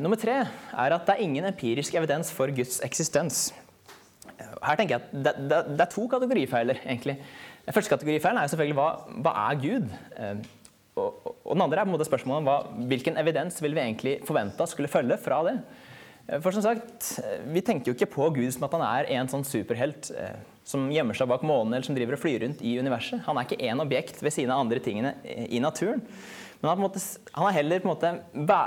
[0.03, 3.49] Nummer tre er at det er ingen empirisk evidens for Guds eksistens.
[4.63, 7.17] Her tenker jeg at det, det er to kategorifeiler, egentlig.
[7.63, 8.89] Den første kategorifeilen er selvfølgelig hva,
[9.23, 9.95] hva er Gud?
[10.99, 12.58] Og, den andre er på spørsmålet om hva,
[12.91, 15.58] hvilken evidens vil vi egentlig forvente skulle følge fra det.
[16.27, 19.12] Eh, for som sagt, eh, Vi tenker jo ikke på Gud som at han er
[19.17, 22.62] en sånn superhelt eh, som gjemmer seg bak månen eller som driver og flyr rundt
[22.62, 23.23] i universet.
[23.25, 26.01] Han er ikke én objekt ved siden av andre tingene i naturen.
[26.62, 27.01] Men han, måte,
[27.34, 28.12] han er heller på en måte
[28.47, 28.62] bæ,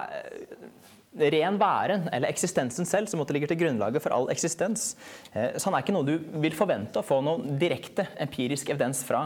[1.32, 4.90] ren væren, eller eksistensen selv, som ligger til grunnlaget for all eksistens.
[5.32, 9.22] Så han er ikke noe du vil forvente å få noe direkte empirisk evidens fra.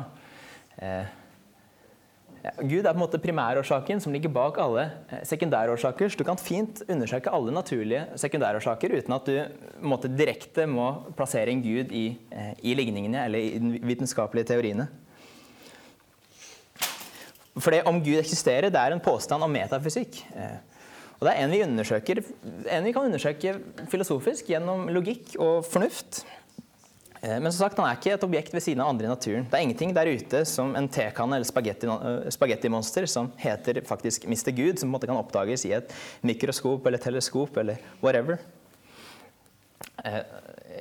[2.41, 6.09] Gud er på en måte primærårsaken som ligger bak alle eh, sekundærårsaker.
[6.09, 9.35] Så du kan fint undersøke alle naturlige sekundærårsaker uten at du
[9.85, 14.89] måte, direkte må plassere en gud i, eh, i ligningene eller i de vitenskapelige teoriene.
[17.61, 20.23] For det om Gud eksisterer, det er en påstand om metafysikk.
[20.33, 20.59] Eh,
[21.21, 23.59] og det er en vi, en vi kan undersøke
[23.93, 26.25] filosofisk gjennom logikk og fornuft.
[27.21, 29.45] Eh, men som sagt, han er ikke et objekt ved siden av andre i naturen.
[29.45, 34.53] Det er ingenting der ute som en tekanne eller eh, spagettimonster som heter faktisk Mr.
[34.57, 35.93] Gud, som på en måte kan oppdages i et
[36.25, 38.41] mikroskop eller teleskop eller whatever.
[40.05, 40.23] Eh,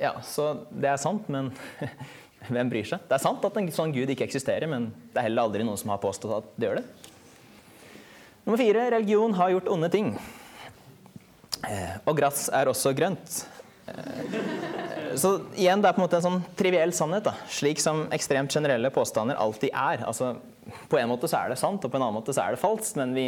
[0.00, 1.52] ja, så det er sant, men
[2.48, 3.04] hvem bryr seg?
[3.04, 5.80] Det er sant at en sånn gud ikke eksisterer, men det er heller aldri noen
[5.80, 6.86] som har påstått at det gjør det.
[8.46, 10.14] Nummer fire religion har gjort onde ting.
[12.08, 13.42] Og gress er også grønt.
[15.18, 17.34] Så igjen, det er på en måte en sånn triviell sannhet, da.
[17.50, 20.04] slik som ekstremt generelle påstander alltid er.
[20.06, 20.34] Altså,
[20.90, 22.62] på en måte så er det sant, og på en annen måte så er det
[22.62, 22.98] falskt.
[23.00, 23.26] Men vi,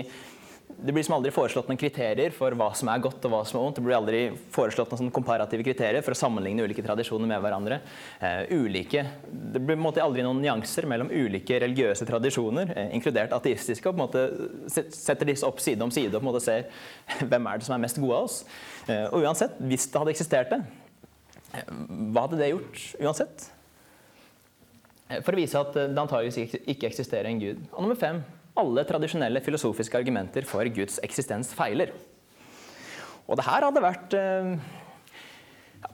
[0.78, 3.58] det blir som aldri foreslått noen kriterier for hva som er godt og hva som
[3.58, 3.78] er vondt.
[3.80, 4.20] Det blir aldri
[4.54, 7.80] foreslått noen komparative kriterier for å sammenligne ulike tradisjoner med hverandre.
[8.20, 12.92] Eh, ulike, det blir på en måte aldri noen nyanser mellom ulike religiøse tradisjoner, eh,
[12.96, 13.88] inkludert ateistiske.
[13.88, 14.28] og på en måte
[14.92, 16.68] Setter disse opp side om side og på en måte ser
[17.30, 18.44] hvem er det som er mest gode av oss.
[18.88, 20.62] Eh, og uansett, hvis det hadde eksistert det,
[21.52, 23.48] hva hadde det gjort uansett?
[25.20, 27.66] For å vise at det antageligvis ikke eksisterer en gud.
[27.74, 28.22] Og nummer fem
[28.58, 31.92] alle tradisjonelle filosofiske argumenter for Guds eksistens feiler.
[33.24, 34.50] Og det her hadde vært eh,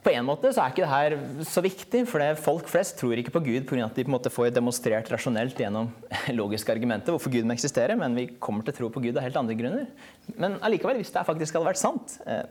[0.03, 1.15] På en måte så er ikke det her
[1.47, 3.85] så viktig, for folk flest tror ikke på Gud pga.
[3.85, 5.91] at de på en måte får demonstrert rasjonelt gjennom
[6.41, 9.23] logiske argumenter hvorfor Gud må eksistere, men vi kommer til å tro på Gud av
[9.23, 9.87] helt andre grunner.
[10.35, 12.43] Men allikevel, hvis det faktisk hadde vært sant eh,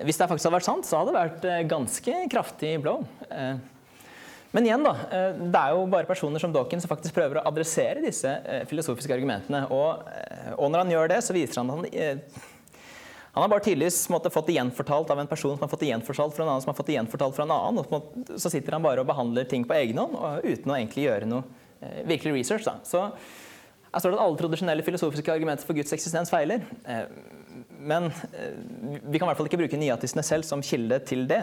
[0.00, 3.02] Hvis det faktisk hadde vært sant, så hadde det vært eh, ganske kraftig blow.
[3.28, 3.58] Eh,
[4.50, 4.94] men igjen, da.
[5.10, 8.32] Eh, det er jo bare personer som Dawkins som faktisk prøver å adressere disse
[8.70, 9.66] filosofiske argumentene.
[9.74, 10.06] Og,
[10.56, 12.48] og når han gjør det, så viser han at han
[13.32, 16.34] han har bare tidligvis fått det gjenfortalt av en person som har fått det gjenfortalt
[16.34, 17.84] fra en annen som har fått det gjenfortalt fra en annen.
[17.84, 21.28] Og så sitter han bare og behandler ting på egen hånd uten å egentlig gjøre
[21.30, 21.44] noe
[21.78, 22.66] eh, virkelig research.
[22.66, 22.80] Da.
[22.82, 26.66] Så jeg står det at alle tradisjonelle filosofiske argumenter for Guds eksistens feiler.
[26.82, 27.04] Eh,
[27.80, 28.52] men eh,
[29.08, 31.40] vi kan i hvert fall ikke bruke nyatistene selv som kilde til det.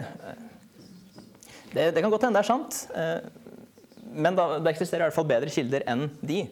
[1.72, 3.18] Det, det kan godt hende det er sant, eh,
[4.14, 6.44] men da, det eksisterer i hvert fall bedre kilder enn de.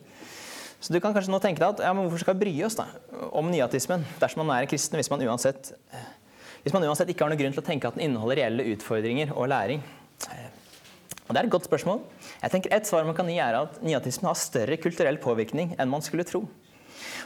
[0.82, 2.76] Så du kan kanskje nå tenke deg at ja, men hvorfor skal vi bry oss
[2.78, 2.90] da,
[3.32, 5.72] om nyatismen dersom man er kristen, hvis man, uansett,
[6.66, 9.32] hvis man uansett ikke har noen grunn til å tenke at den inneholder reelle utfordringer
[9.34, 9.82] og læring?
[11.26, 12.04] Og Det er et godt spørsmål.
[12.42, 15.90] Jeg tenker Et svar man kan gi er at nyatismen har større kulturell påvirkning enn
[15.90, 16.44] man skulle tro.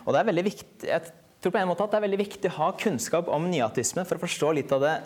[0.07, 2.50] Og det er veldig viktig, jeg tror på en måte at det er veldig viktig
[2.50, 4.96] å ha kunnskap om nyatisme for å forstå litt av det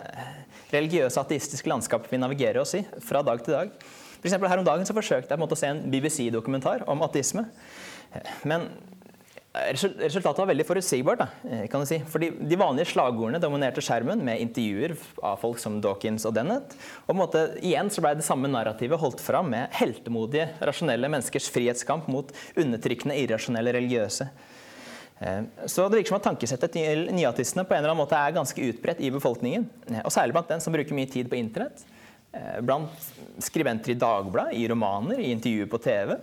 [0.73, 3.77] religiøse ateistiske landskapet vi navigerer oss i fra dag til dag.
[4.25, 7.45] For Her om dagen så forsøkte jeg å se en BBC-dokumentar om ateisme.
[8.47, 8.65] Men
[9.53, 11.21] resultatet var veldig forutsigbart.
[11.21, 11.99] Da, kan du si.
[12.09, 16.75] Fordi De vanlige slagordene dominerte skjermen med intervjuer av folk som Dawkins og Dennett.
[17.05, 21.11] Og på en måte, igjen så ble det samme narrativet holdt fram med heltemodige, rasjonelle
[21.11, 24.29] menneskers frihetskamp mot undertrykkende, irrasjonelle religiøse.
[25.19, 28.35] Eh, så det virker som at tankesettet til nyatistene på en eller annen måte er
[28.35, 29.67] ganske utbredt i befolkningen.
[29.91, 31.85] Eh, og særlig blant den som bruker mye tid på internett.
[32.35, 33.07] Eh, blant
[33.43, 36.17] skribenter i Dagbladet, i romaner, i intervjuer på TV.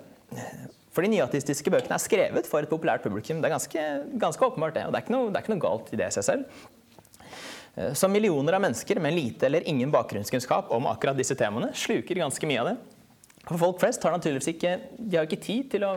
[0.93, 3.41] For de nyatistiske bøkene er skrevet for et populært publikum.
[3.41, 3.89] Det er ganske,
[4.21, 4.87] ganske åpenbart det.
[4.89, 6.69] Og det er, noe, det er, ikke noe, galt i det i seg selv.
[7.97, 12.49] Så millioner av mennesker med lite eller ingen bakgrunnskunnskap om akkurat disse temaene sluker ganske
[12.51, 12.75] mye av det.
[13.47, 15.95] For folk flest har naturligvis ikke, de har ikke tid til å,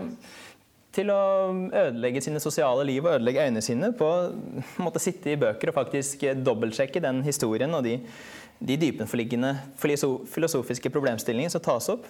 [0.95, 1.21] til å
[1.69, 6.23] ødelegge sine sosiale liv og ødelegge øynene sine på å sitte i bøker og faktisk
[6.39, 7.97] dobbeltsjekke den historien og de,
[8.60, 12.08] de dypenforliggende filosofiske problemstillingene som tas opp.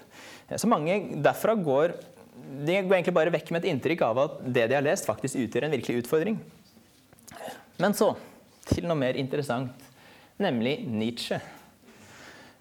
[0.50, 1.98] Eh, så mange derfra går
[2.46, 5.40] de går egentlig bare vekk med et inntrykk av at det de har lest, faktisk
[5.40, 6.38] utgjør en virkelig utfordring.
[7.82, 8.14] Men så
[8.70, 9.74] til noe mer interessant,
[10.42, 11.40] nemlig Nietzsche.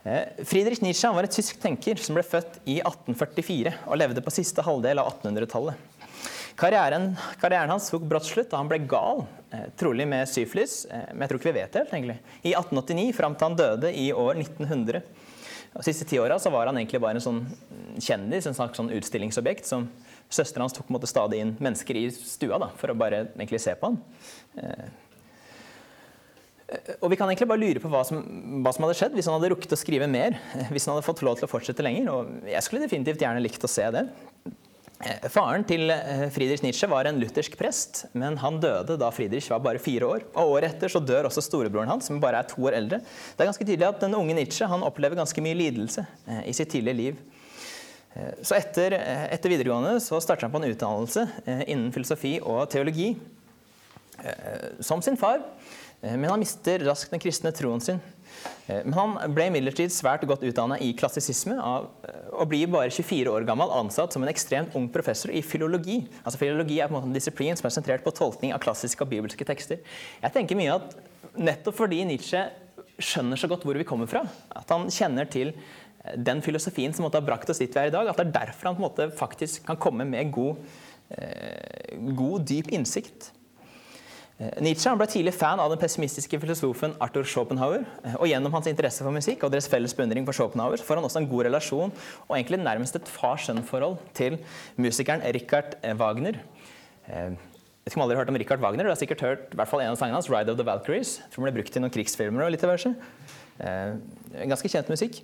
[0.04, 4.34] Eh, Friedrich Nietzsche var en tysk tenker som ble født i 1844 og levde på
[4.34, 5.93] siste halvdel av 1800-tallet.
[6.54, 11.08] Karrieren, karrieren, hans tok brått slutt da han ble gal, eh, trolig med syflis, eh,
[11.10, 13.90] men jeg tror ikke vi vet det helt, egentlig, i 1889 fram til han døde
[13.90, 15.02] i år 1900.
[15.74, 17.40] De siste ti åra var han egentlig bare en sånn
[17.98, 19.66] kjendis, en slags sånn utstillingsobjekt.
[19.66, 19.88] som
[20.30, 23.74] Søsteren hans tok måte stadig inn mennesker i stua da, for å bare egentlig se
[23.74, 23.98] på han.
[24.56, 24.86] Eh,
[27.00, 28.22] og Vi kan egentlig bare lure på hva som,
[28.62, 30.38] hva som, hadde skjedd hvis han hadde rukket å skrive mer.
[30.72, 32.08] Hvis han hadde fått lov til å fortsette lenger.
[32.14, 34.06] Og jeg skulle definitivt gjerne likt å se det.
[35.04, 39.50] Eh, faren til eh, Friedrich Nietzsche var en luthersk prest, men han døde da Friedrich
[39.52, 40.24] var bare fire år.
[40.32, 43.02] Og Året etter så dør også storebroren hans, som bare er to år eldre.
[43.04, 46.56] Det er ganske tydelig at den unge Nietzsche han opplever ganske mye lidelse eh, i
[46.56, 47.22] sitt tidlige liv.
[48.46, 48.94] Så etter,
[49.34, 51.24] etter videregående så starter han på en utdannelse
[51.66, 53.08] innen filosofi og teologi.
[54.78, 55.40] Som sin far,
[56.12, 58.00] men han mister raskt den kristne troen sin.
[58.66, 63.46] Eh, men han ble imidlertid svært godt utdannet i klassisisme og blir bare 24 år
[63.48, 66.02] gammel ansatt som en ekstremt ung professor i filologi.
[66.22, 69.04] Altså Filologi er på en måte en disiplin som er sentrert på tolkning av klassiske
[69.04, 69.82] og bibelske tekster.
[70.22, 70.96] Jeg tenker mye at
[71.34, 72.46] nettopp fordi Nietzsche
[73.02, 74.22] skjønner så godt hvor vi kommer fra,
[74.54, 77.90] at han kjenner til eh, den filosofien som måtte ha brakt oss dit vi er
[77.90, 80.60] i dag, at det er derfor han på en måte faktisk kan komme med god,
[81.16, 83.32] eh, god dyp innsikt.
[84.34, 87.84] Eh, Nietzsche ble tidlig fan av den pessimistiske filosofen Arthur Schopenhauer.
[88.02, 91.06] Eh, og Gjennom hans interesse for musikk og deres felles beundring for Schopenhauer får han
[91.06, 91.94] også en god relasjon
[92.26, 94.40] og egentlig nærmest et far-sønn-forhold til
[94.74, 96.40] musikeren Richard Wagner.
[97.06, 98.88] Eh, jeg vet ikke om alle har hørt om Richard Wagner.
[98.88, 101.20] Du har sikkert hørt i hvert fall en av sangene hans, 'Ride of the Valkyries'.
[101.20, 102.94] Jeg tror den ble brukt i noen krigsfilmer og litt diverse.
[103.60, 105.20] Ganske kjent musikk.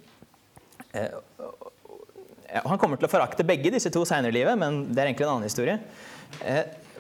[2.53, 5.25] Han kommer til å forakte begge disse to seinere i livet, men det er egentlig
[5.25, 5.81] en annen historie.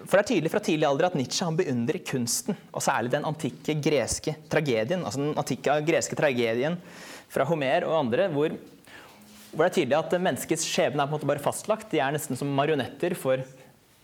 [0.06, 3.26] For det er tydelig fra tidlig alder at Nietzsche han beundrer kunsten, og særlig den
[3.28, 6.78] antikke greske tragedien, altså den antikke greske tragedien
[7.30, 8.54] fra Homer og andre, hvor,
[9.52, 11.90] hvor det er tydelig at menneskets skjebne er på en måte bare fastlagt.
[11.92, 13.44] De er nesten som marionetter for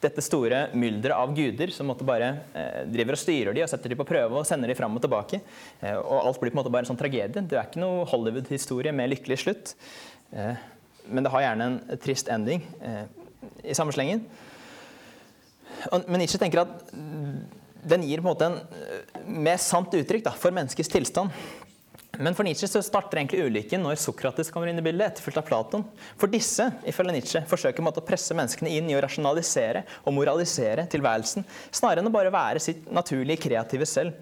[0.05, 3.97] dette store mylderet av guder som bare eh, driver og styrer de og setter de
[3.99, 5.41] på prøve og sender de fram og tilbake.
[5.81, 7.43] Eh, og alt blir på en måte bare en sånn tragedie.
[7.43, 9.73] Det er ikke noe Hollywood-historie med lykkelig slutt.
[10.37, 10.53] Eh,
[11.09, 13.07] men det har gjerne en trist ending eh,
[13.65, 14.27] i samme slengen.
[16.07, 16.91] Men Nietzsche tenker at
[17.87, 21.31] den gir på en måte en eh, mer sant uttrykk da, for menneskets tilstand.
[22.17, 25.47] Men for Nietzsche så starter egentlig ulykken når Sokrates kommer inn i bildet, etterfulgt av
[25.47, 25.85] Platon.
[26.17, 31.45] For disse ifølge Nietzsche, forsøker å presse menneskene inn i å rasjonalisere og moralisere tilværelsen,
[31.71, 34.17] snarere enn å bare være sitt naturlige, kreative selv.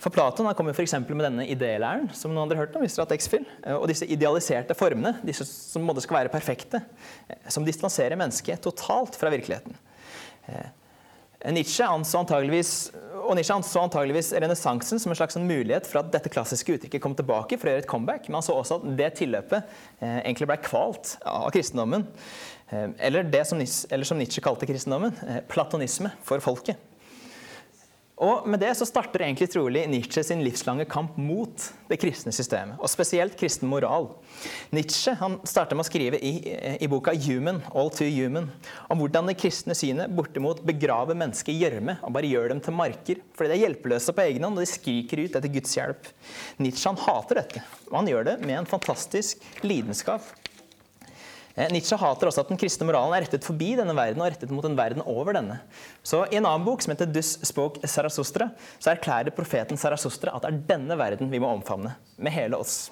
[0.00, 0.96] For Platon han kommer f.eks.
[1.04, 3.44] med denne idélæren, som noen har hørt om, hvis dere har X-Fill,
[3.76, 6.80] og disse idealiserte formene, disse som måtte skal være perfekte,
[7.52, 9.76] som distanserer mennesket totalt fra virkeligheten.
[11.52, 12.92] Nietzsche anså antageligvis,
[13.24, 17.74] og renessansen som en slags mulighet for at dette klassiske uttrykket kom tilbake for å
[17.74, 18.28] gjøre et comeback.
[18.28, 19.60] Men han så også at det tilløpet
[20.00, 22.06] eh, egentlig ble kvalt av kristendommen.
[22.70, 26.80] Eh, eller det som, eller som Nietzsche kalte kristendommen, eh, platonisme for folket.
[28.24, 32.78] Og Med det så starter egentlig trolig Nietzsche sin livslange kamp mot det kristne systemet,
[32.80, 34.08] og spesielt kristen moral.
[34.72, 36.32] Nietzsche han starter med å skrive i,
[36.78, 38.48] i, boka 'Human, All Too Human'
[38.88, 42.78] om hvordan det kristne synet bortimot begraver mennesket i gjørme og bare gjør dem til
[42.78, 46.08] marker, fordi de er hjelpeløse på egen hånd og de skriker ut etter Guds hjelp.
[46.62, 50.24] Nietzsche han hater dette, og han gjør det med en fantastisk lidenskap.
[51.54, 54.50] Eh, Nietzsche hater også at den kristne moralen er rettet forbi denne verden og rettet
[54.50, 55.60] mot en verden over denne.
[56.02, 58.50] Så I en annen bok som heter Dus spok Sarasostra,
[58.82, 62.88] så erklærer profeten Sarasostra at det er denne verden vi må omfavne, med hele oss.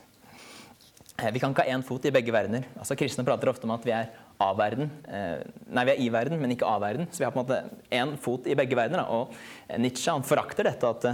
[1.18, 2.68] Eh, vi kan ikke ha én fot i begge verdener.
[2.78, 4.92] Altså Kristne prater ofte om at vi er av verden.
[5.10, 7.10] Eh, nei, vi er i verden, men ikke av verden.
[7.10, 7.58] Så vi har på en måte
[7.90, 9.10] én fot i begge verdener.
[9.10, 9.34] Og
[9.82, 11.08] Nietzsche forakter dette at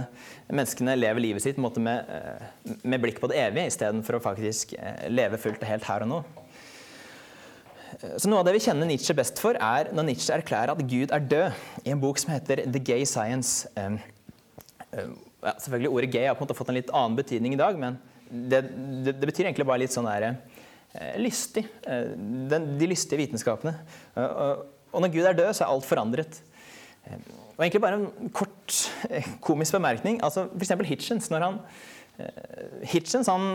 [0.53, 2.13] menneskene lever livet sitt med,
[2.85, 4.77] med blikk på det evige istedenfor å faktisk
[5.09, 6.21] leve fullt og helt her og nå.
[8.17, 11.13] Så Noe av det vi kjenner Nietzsche best for, er når Nietzsche erklærer at Gud
[11.15, 13.67] er død, i en bok som heter The Gay Science.
[15.39, 17.77] Ja, selvfølgelig Ordet gay har på en måte fått en litt annen betydning i dag,
[17.79, 17.97] men
[18.29, 18.61] det,
[19.05, 20.35] det, det betyr egentlig bare litt sånn der,
[20.95, 21.63] uh, lystig.
[21.85, 22.11] Uh,
[22.51, 23.77] den, de lystige vitenskapene.
[24.17, 26.41] Uh, og når Gud er død, så er alt forandret.
[27.55, 28.75] Og egentlig bare en kort
[29.45, 30.19] komisk bemerkning.
[30.25, 30.73] altså F.eks.
[30.89, 31.29] Hitchens.
[31.31, 31.59] når han
[32.83, 33.45] Hitchens han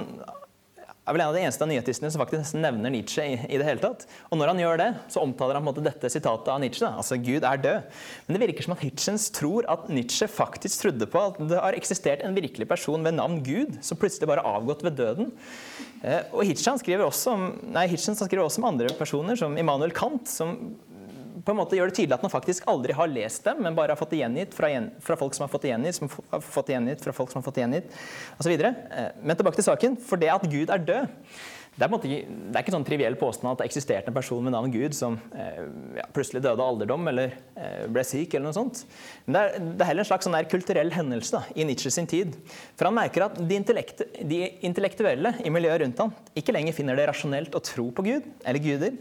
[1.05, 3.83] er vel en av de eneste av nyhetistene som faktisk nevner Nietzsche i, det hele
[3.83, 4.07] tatt.
[4.31, 6.87] Og når han gjør det, så omtaler han på en måte dette sitatet av Nietzsche.
[6.87, 6.95] Da.
[7.03, 7.91] Altså, Gud er død.
[8.25, 11.77] Men det virker som at Hitchens tror at Nietzsche faktisk trodde på at det har
[11.77, 15.29] eksistert en virkelig person ved navn Gud, som plutselig bare avgått ved døden.
[16.01, 17.05] Eh, og Hitchens skriver,
[17.85, 20.57] Hitchens skriver også om andre personer, som Immanuel Kant, som
[21.45, 23.95] på en måte gjør det tydelig at man faktisk aldri har lest dem, men bare
[23.95, 24.71] har fått det gjengitt fra,
[25.03, 27.41] fra, folk som har fått det gjengitt, som har fått det gjengitt fra folk som
[27.41, 27.99] har fått det gjengitt,
[28.39, 28.55] osv.
[28.55, 29.99] Eh, men tilbake til saken.
[30.05, 31.29] For det at Gud er død
[31.75, 34.55] det er, måte, det er ikke sånn triviell påstand at det eksisterte en person med
[34.55, 35.65] navn Gud som eh,
[35.99, 38.37] ja, plutselig døde av alderdom eller eh, ble syk.
[38.37, 38.85] eller noe sånt.
[39.27, 42.07] Men det er, det er heller en slags sånn kulturell hendelse da, i Nietzsche sin
[42.11, 42.37] tid.
[42.79, 47.01] For han merker at de, intellekt, de intellektuelle i miljøet rundt ham ikke lenger finner
[47.01, 48.95] det rasjonelt å tro på Gud eller guder,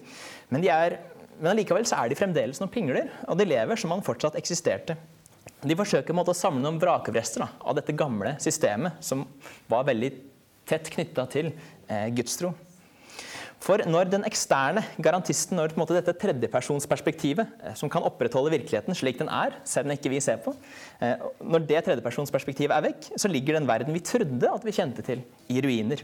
[0.49, 0.97] men de er
[1.39, 4.97] men allikevel så er de fremdeles noen pingler, og de lever som om fortsatt eksisterte.
[5.63, 9.25] De forsøker å samle noen vrakrester av dette gamle systemet, som
[9.71, 10.11] var veldig
[10.67, 11.51] tett knytta til
[11.87, 12.53] eh, gudstro.
[13.63, 19.21] For når den eksterne garantisten, når måte, dette tredjepersonsperspektivet, eh, som kan opprettholde virkeligheten slik
[19.21, 20.51] den er, selv om ikke vi ser på,
[20.99, 25.05] eh, når det tredjepersonsperspektivet er vekk, så ligger den verden vi trodde at vi kjente
[25.07, 26.03] til, i ruiner.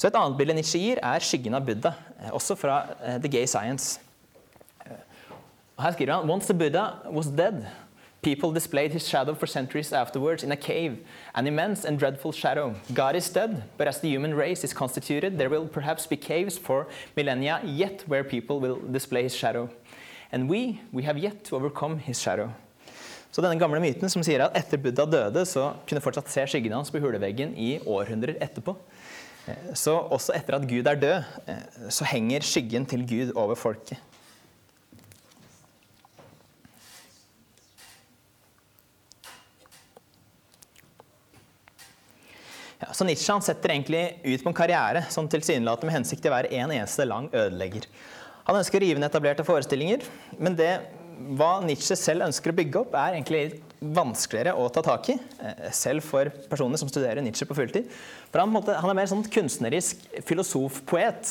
[0.00, 3.28] Så Et annet bilde Nietzsche gir, er skyggen av Buddha, eh, også fra eh, The
[3.28, 4.00] Gay Science.
[5.80, 7.66] Her skriver han Once the Buddha was dead,
[8.22, 10.98] people displayed his shadow for centuries afterwards in a cave,
[11.34, 12.74] an immense and dreadful shadow.
[12.94, 16.58] God is dead, but as the human race is constituted, there will perhaps be caves
[16.58, 19.68] for millennia yet where people will display his shadow.
[20.32, 22.50] And we, we have yet to overcome his shadow.
[23.32, 26.74] Så denne gamle myten som sier at etter Buddha døde, så kunne fortsatt se skyggene
[26.74, 28.74] hans på huleveggen i århundrer etterpå.
[29.46, 33.54] Eh, så også etter at Gud er død, eh, så henger skyggen til Gud over
[33.54, 34.02] folket.
[42.80, 46.36] Ja, så Nietzsche setter egentlig ut på en karriere som tilsynelatende med hensikt til å
[46.38, 47.84] være en eneste lang ødelegger.
[48.48, 50.06] Han ønsker å rive ned etablerte forestillinger,
[50.40, 50.72] men det
[51.36, 55.70] hva Nietzsche selv ønsker å bygge opp, er egentlig vanskeligere å ta tak i, eh,
[55.72, 57.88] selv for personer som studerer Nietzsche på fulltid.
[58.30, 61.30] For han, han er mer sånn kunstnerisk filosof-poet,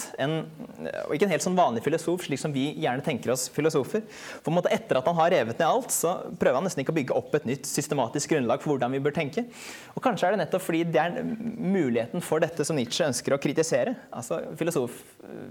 [1.05, 4.01] og ikke en helt sånn vanlig filosof, slik som vi gjerne tenker oss filosofer.
[4.41, 6.97] For måte, Etter at han har revet ned alt, så prøver han nesten ikke å
[6.97, 9.45] bygge opp et nytt systematisk grunnlag for hvordan vi bør tenke.
[9.95, 13.41] Og Kanskje er det nettopp fordi det er muligheten for dette som Nietzsche ønsker å
[13.41, 13.95] kritisere.
[14.09, 14.99] Altså, filosof,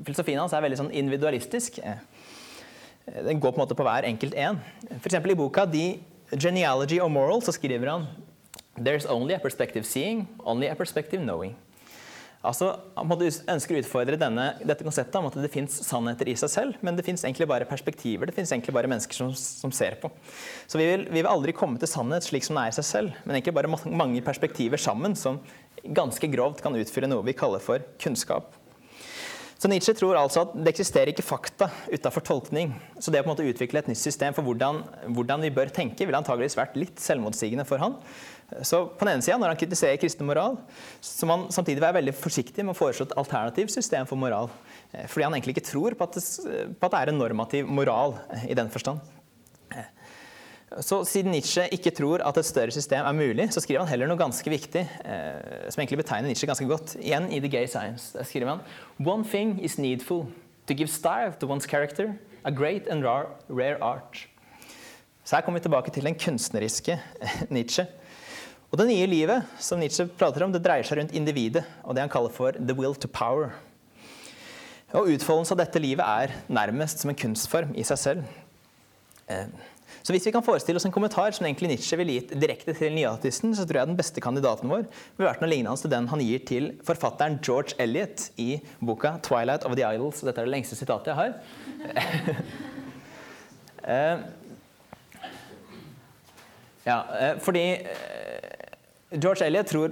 [0.07, 1.79] filosofien hans er veldig sånn individualistisk.
[3.09, 4.61] Den går på en måte på hver enkelt en.
[4.99, 5.19] F.eks.
[5.19, 5.87] i boka The
[6.37, 8.09] Genealogy og Moral så skriver han
[8.79, 11.57] There's only a perspective seeing, only a perspective knowing.
[12.47, 16.53] Altså, Han ønsker å utfordre denne, dette konseptet om at det fins sannheter i seg
[16.53, 18.31] selv, men det fins egentlig bare perspektiver.
[18.31, 20.11] Det fins egentlig bare mennesker som, som, ser på.
[20.71, 22.87] Så vi vil, vi vil, aldri komme til sannhet slik som den er i seg
[22.87, 25.43] selv, men egentlig bare mange perspektiver sammen som
[25.83, 28.55] ganske grovt kan utfylle noe vi kaller for kunnskap.
[29.59, 32.77] Så Nietzsche tror altså at det eksisterer ikke fakta utafor tolkning.
[33.03, 34.85] Så det å på en måte utvikle et nytt system for hvordan,
[35.17, 37.97] hvordan vi bør tenke, ville antageligvis vært litt selvmotsigende for han.
[38.63, 40.57] Så på den ene siden, Når han kritiserer kristen moral,
[41.03, 44.49] så må han samtidig være veldig forsiktig med å foreslå et alternativt system for moral.
[44.93, 46.25] Eh, fordi han egentlig ikke tror på at, det,
[46.79, 49.03] på at det er en normativ moral eh, i den forstand.
[50.85, 54.11] Så Siden Nietzsche ikke tror at et større system er mulig, så skriver han heller
[54.11, 56.97] noe ganske viktig, eh, som egentlig betegner Nietzsche ganske godt.
[57.01, 58.13] Igjen i The Gay Science.
[58.13, 58.61] Der skriver han
[59.01, 60.27] One thing is needful
[60.69, 64.27] to give style to one's character, a great and rare, rare art.
[65.25, 66.99] Så her kommer vi tilbake til den kunstneriske
[67.55, 67.87] Nietzsche.
[68.71, 72.05] Og Det nye livet som Nietzsche prater om, det dreier seg rundt individet og det
[72.05, 73.57] han kaller for 'the will to power'.
[74.93, 78.25] Og Utfoldelsen av dette livet er nærmest som en kunstform i seg selv.
[79.29, 79.49] Eh,
[80.03, 82.95] så hvis vi kan forestille oss en kommentar som egentlig Nietzsche ville gitt direkte til
[82.97, 86.25] nyatisten, så tror jeg den beste kandidaten vår ville vært noe lignende til den han
[86.25, 90.25] gir til forfatteren George Eliot i boka 'Twilight of the Idols'.
[90.25, 91.33] Dette er det lengste sitatet jeg har.
[93.89, 94.19] Eh,
[96.85, 99.91] ja, eh, fordi eh, George Eliot tror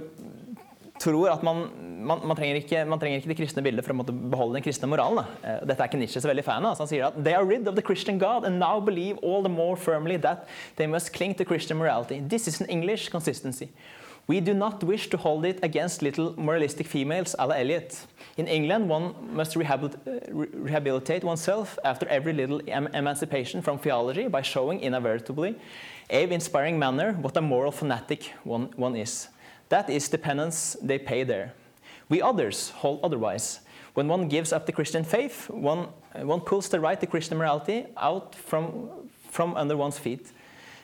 [0.99, 1.67] tror at man,
[1.97, 4.89] man, man, trenger ikke, man, trenger ikke, det kristne bildet for å beholde den kristne
[4.89, 5.23] moralen.
[5.23, 5.37] Da.
[5.41, 6.77] Eh, dette er ikke Nietzsche så veldig fan av.
[6.79, 9.51] Han sier at «They are rid of the Christian God and now believe all the
[9.51, 12.19] more firmly that they must cling to Christian morality.
[12.19, 13.69] This is an English consistency.
[14.27, 17.95] We do not wish to hold it against little moralistic females a la Eliot.
[18.35, 24.81] In England, one must rehabilitate oneself after every little em emancipation from theology by showing
[24.81, 24.99] in a
[26.09, 29.29] awe-inspiring manner what a moral fanatic one, one is.
[29.69, 31.53] That is the penance they pay there.
[32.09, 33.59] We others hold otherwise.
[33.93, 37.87] When one gives up the Christian faith, one, one pulls the right to Christian morality
[37.97, 38.89] out from,
[39.29, 40.31] from under one's feet.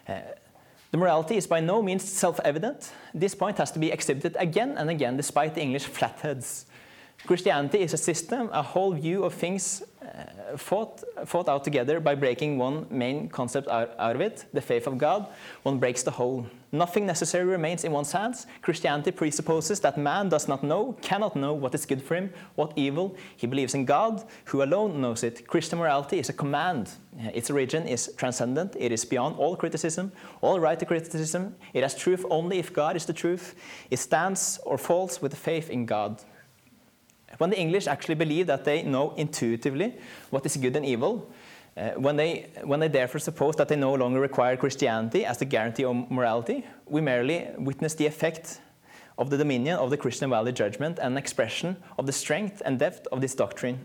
[0.07, 0.19] Uh,
[0.91, 2.91] the morality is by no means self evident.
[3.13, 6.65] This point has to be exhibited again and again, despite the English flatheads.
[7.26, 12.15] Christianity is a system, a whole view of things uh, fought, fought out together by
[12.15, 15.28] breaking one main concept out, out of it, the faith of God.
[15.63, 16.45] One breaks the whole.
[16.74, 18.45] Nothing necessary remains in one's hands.
[18.61, 22.74] Christianity presupposes that man does not know, cannot know what is good for him, what
[22.76, 23.15] evil.
[23.38, 25.47] He believes in God, who alone knows it.
[25.47, 26.89] Christian morality is a command.
[27.34, 28.76] Its origin is transcendent.
[28.78, 30.11] It is beyond all criticism,
[30.41, 31.55] all right to criticism.
[31.74, 33.55] It has truth only if God is the truth.
[33.89, 36.21] It stands or falls with the faith in God.
[37.38, 39.95] When the English actually believe that they know intuitively
[40.29, 41.31] what is good and evil,
[41.75, 45.45] uh, when, they, when they therefore suppose that they no longer require Christianity as the
[45.45, 48.59] guarantee of morality, we merely witness the effect
[49.17, 53.07] of the dominion of the Christian value judgment and expression of the strength and depth
[53.11, 53.79] of this doctrine,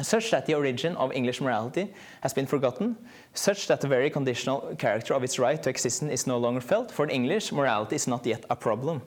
[0.00, 2.96] such that the origin of English morality has been forgotten,
[3.34, 6.90] such that the very conditional character of its right to existence is no longer felt,
[6.90, 9.02] for in English, morality is not yet a problem.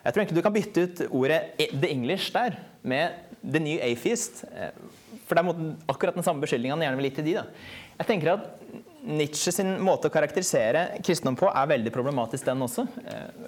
[0.00, 4.44] Jeg tror egentlig du kan bytte ut ordet 'the English' der med 'the new atheist'.
[5.26, 7.34] For det er akkurat den samme beskyldninga han gjerne vil gi til de.
[7.34, 7.44] Da.
[7.98, 8.40] Jeg tenker at
[9.04, 12.86] Nietzsche sin måte å karakterisere kristendom på er veldig problematisk, den også.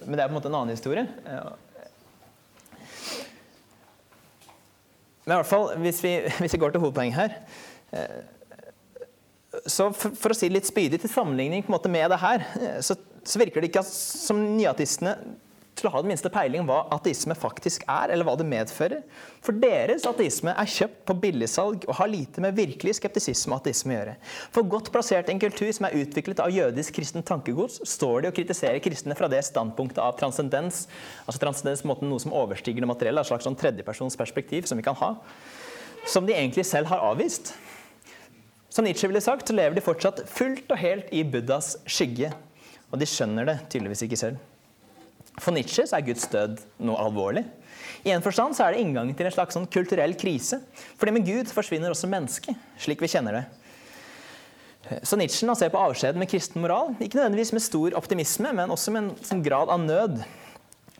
[0.06, 1.06] Men det er på en måte en annen historie.
[5.24, 7.36] Men i hvert fall, hvis vi, hvis vi går til hovedpoenget her
[9.66, 12.44] så for, for, å si det litt spydig, til sammenligning med det her,
[12.80, 15.16] så, så virker det ikke som nyatistene
[15.78, 19.00] til å ha den minste peiling hva ateisme faktisk er, eller hva det medfører.
[19.44, 23.94] For deres ateisme er kjøpt på billigsalg og har lite med virkelig skeptisisme og ateisme
[23.94, 24.14] å gjøre.
[24.54, 28.36] For godt plassert en kultur som er utviklet av jødisk kristen tankegods, står de og
[28.36, 30.84] kritiserer kristne fra det standpunktet av transcendens,
[31.24, 34.68] altså transcendens på en måte noe som overstiger det materielle, et slags sånn tredjepersons perspektiv
[34.68, 35.14] som vi kan ha,
[36.04, 37.54] som de egentlig selv har avvist.
[38.72, 42.32] Som Nietzsche ville sagt, så lever de fortsatt fullt og helt i Buddhas skygge.
[42.92, 44.51] Og de skjønner det tydeligvis ikke selv.
[45.40, 47.46] For Nietzsche er Guds død noe alvorlig.
[48.04, 50.60] I en forstand er det inngangen til en slags sånn kulturell krise.
[51.00, 53.44] Fordi med Gud forsvinner også mennesket, slik vi kjenner det.
[55.06, 58.92] Så Nietzsche ser på avskjeden med kristen moral, ikke nødvendigvis med stor optimisme, men også
[58.92, 60.24] med en sånn grad av nød.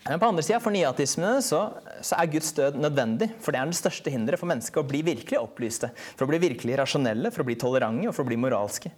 [0.03, 1.61] Men på andre sida, for nyatismene så,
[2.03, 3.29] så, er Guds død nødvendig.
[3.43, 5.93] For det er det største hinderet for mennesket å bli virkelig opplyste.
[6.17, 8.91] For å bli virkelig rasjonelle, for å bli tolerante og for å bli moralske.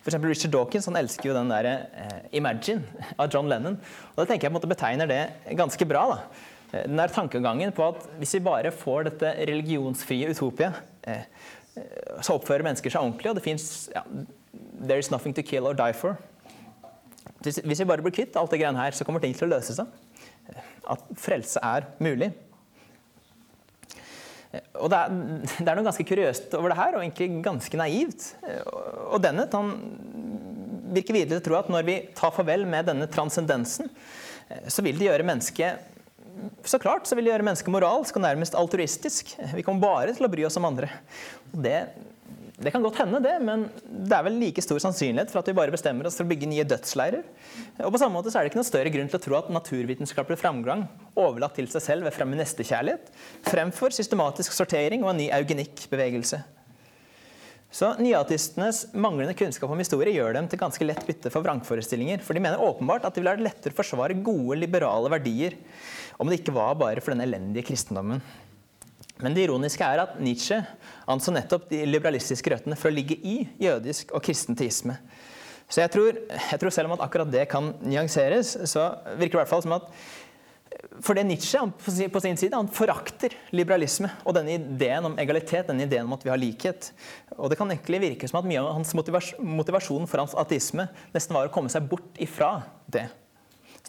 [0.00, 2.84] For Richard Dawkins han elsker jo den der eh, 'Imagine'
[3.18, 3.76] av John Lennon.
[4.14, 6.06] Og det tenker jeg på en måte betegner det ganske bra.
[6.14, 6.18] da.
[6.72, 10.74] Eh, den der tankegangen på at hvis vi bare får dette religionsfrie utopiet,
[11.04, 11.24] eh,
[11.76, 14.02] eh så oppfører mennesker seg ordentlig, og det fins ja,
[14.80, 16.16] 'There is nothing to kill or die for'.
[17.42, 19.74] Hvis, vi bare blir kvitt alt det greiene her, så kommer ting til å løse
[19.74, 19.86] seg
[20.90, 22.32] at frelse er mulig.
[24.80, 25.20] Og det er,
[25.62, 28.32] det er, noe ganske kuriøst over det her, og egentlig ganske naivt.
[29.10, 29.76] Og Dennett han
[30.90, 33.90] virker videre til å tro at når vi tar farvel med denne transcendensen,
[34.66, 35.90] så vil det gjøre mennesket
[36.64, 39.34] så klart så vil det gjøre mennesket moralsk og nærmest altruistisk.
[39.54, 40.90] Vi kommer bare til å bry oss om andre.
[41.52, 41.76] Og Det,
[42.60, 45.56] det, kan godt hende, det, men det er vel like stor sannsynlighet for at vi
[45.56, 47.24] bare bestemmer oss for å bygge nye dødsleirer.
[47.86, 49.50] Og på samme måte så er det ikke noe større grunn til å tro at
[49.54, 50.84] naturvitenskapelig framgang
[51.18, 53.12] overlatt til seg selv ved fremme nestekjærlighet,
[53.48, 56.42] fremfor systematisk sortering og en ny eugenikkbevegelse.
[57.70, 62.18] Så Nyatistenes manglende kunnskap om historie gjør dem til ganske lett bytte for vrangforestillinger.
[62.26, 65.54] For de mener åpenbart at det vil vært lettere å forsvare gode, liberale verdier
[66.20, 68.20] om det ikke var bare for den elendige kristendommen.
[69.24, 70.60] Men det ironiske er at Nietzsche
[71.10, 74.96] anså nettopp de liberalistiske røttene for å ligge i jødisk og kristen teisme.
[75.70, 79.38] Så jeg tror, jeg tror, selv om at akkurat det kan nyanseres, så virker det
[79.38, 79.92] i hvert fall som at
[81.04, 81.60] for det Nietzsche
[82.12, 86.24] på sin side, han forakter liberalisme og denne ideen om egalitet, denne ideen om at
[86.24, 86.90] vi har likhet.
[87.36, 91.36] Og det kan egentlig virke som at mye av hans motivasjon for hans ateisme nesten
[91.36, 92.60] var å komme seg bort ifra
[92.90, 93.06] det.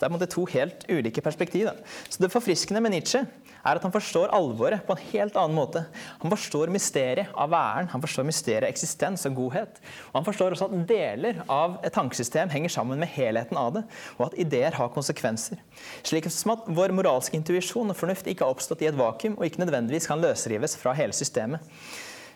[0.01, 1.77] Det er to helt ulike perspektiver.
[2.09, 3.21] Så Det forfriskende med Nietzsche
[3.61, 5.83] er at han forstår alvoret på en helt annen måte.
[6.21, 9.81] Han forstår mysteriet av væren, han forstår mysteriet av eksistens og godhet.
[10.11, 13.83] Og Han forstår også at deler av et tankesystem henger sammen med helheten av det,
[14.17, 15.61] og at ideer har konsekvenser.
[16.03, 19.45] Slik som at vår moralske intuisjon og fornuft ikke har oppstått i et vakuum og
[19.45, 21.61] ikke nødvendigvis kan løsrives fra hele systemet.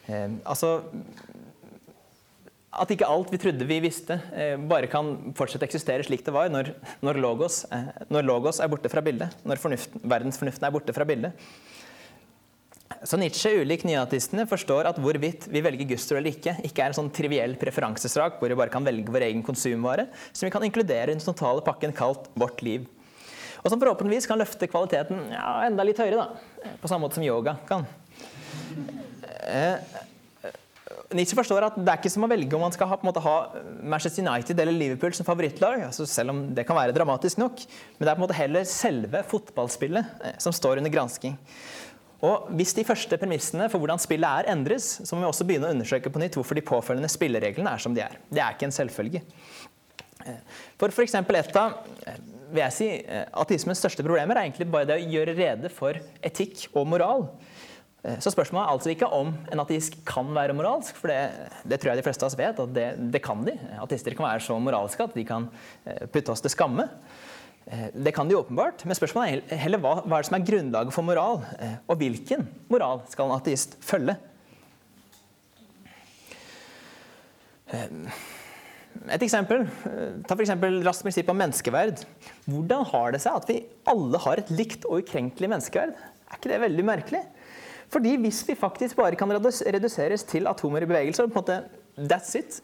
[0.07, 0.81] Eh, altså,
[2.75, 6.33] at ikke alt vi trodde vi visste, eh, bare kan fortsette å eksistere slik det
[6.35, 6.73] var når,
[7.05, 11.07] når, logos, eh, når logos, er borte fra bildet, når fornuften, verdensfornuften er borte fra
[11.07, 11.47] bildet.
[13.05, 16.97] Så Nietzsche, ulik nyatistene, forstår at hvorvidt vi velger gudstro eller ikke, ikke er en
[16.99, 21.09] sånn triviell preferansesak hvor vi bare kan velge vår egen konsumvare, som vi kan inkludere
[21.09, 22.85] i den totale pakken kalt vårt liv.
[23.63, 26.73] Og som forhåpentligvis kan løfte kvaliteten ja, enda litt høyere, da.
[26.81, 27.87] På samme måte som yoga kan.
[29.49, 29.81] Eh,
[31.13, 33.35] Nietzsche forstår at det er ikke som å velge om man skal ha, måte, ha
[33.85, 37.61] Manchester United eller Liverpool som favorittlag, altså selv om det kan være dramatisk nok.
[37.97, 41.37] Men det er på en måte heller selve fotballspillet eh, som står under gransking.
[42.25, 45.69] Og Hvis de første premissene for hvordan spillet er, endres, så må vi også begynne
[45.69, 48.17] å undersøke på nytt hvorfor de påfølgende spillereglene er som de er.
[48.31, 49.21] Det er ikke en selvfølge.
[50.25, 50.39] Eh,
[50.81, 51.19] for f.eks.
[51.21, 52.89] et av eh, vil jeg si,
[53.35, 57.27] ateismens største problemer er egentlig bare det å gjøre rede for etikk og moral.
[58.05, 61.79] Eh, så spørsmålet er altså ikke om en ateist kan være moralsk, for det, det
[61.81, 63.55] tror jeg de fleste av oss vet at det, det, kan de.
[63.81, 65.49] Ateister kan være så moralske at de kan
[65.85, 66.87] eh, putte oss til skamme.
[67.65, 70.47] Eh, det kan de åpenbart, men spørsmålet er heller hva, hva er det som er
[70.51, 71.41] grunnlaget for moral?
[71.89, 74.17] Og hvilken moral skal en ateist følge?
[77.75, 79.65] Et eksempel,
[80.29, 80.51] Ta f.eks.
[80.85, 82.03] raskt prinsipp om menneskeverd.
[82.45, 83.57] Hvordan har det seg at vi
[83.89, 85.97] alle har et likt og ukrenkelig menneskeverd?
[85.97, 87.23] Er ikke det veldig merkelig?
[87.93, 91.61] Fordi hvis vi faktisk bare kan reduseres til atomer i bevegelse, på en måte,
[91.97, 92.61] that's it.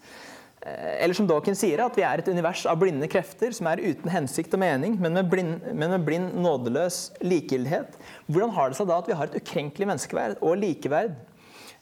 [0.61, 3.81] Eh, eller som Dawkins sier, at vi er et univers av blinde krefter som er
[3.81, 7.97] uten hensikt og mening, men med blind, men med blind nådeløs likegyldighet.
[8.27, 11.15] Hvordan har det seg da at vi har et ukrenkelig menneskeverd og likeverd?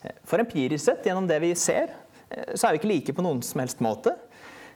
[0.04, 1.92] Eh, for empirisk sett, gjennom det vi ser,
[2.32, 4.16] eh, så er vi ikke like på noen som helst måte.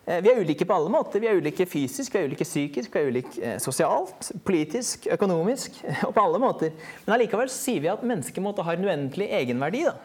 [0.05, 1.21] Eh, vi er ulike på alle måter.
[1.23, 5.79] Vi er ulike fysisk, vi er ulike psykisk, vi er ulike eh, sosialt, politisk, økonomisk.
[6.07, 6.73] og på alle måter.
[7.05, 9.85] Men allikevel sier vi at mennesket måtte ha en uendelig egenverdi.
[9.87, 9.95] Da.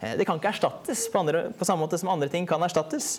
[0.00, 3.16] Eh, det kan ikke erstattes på, andre, på, samme måte som andre ting kan erstattes.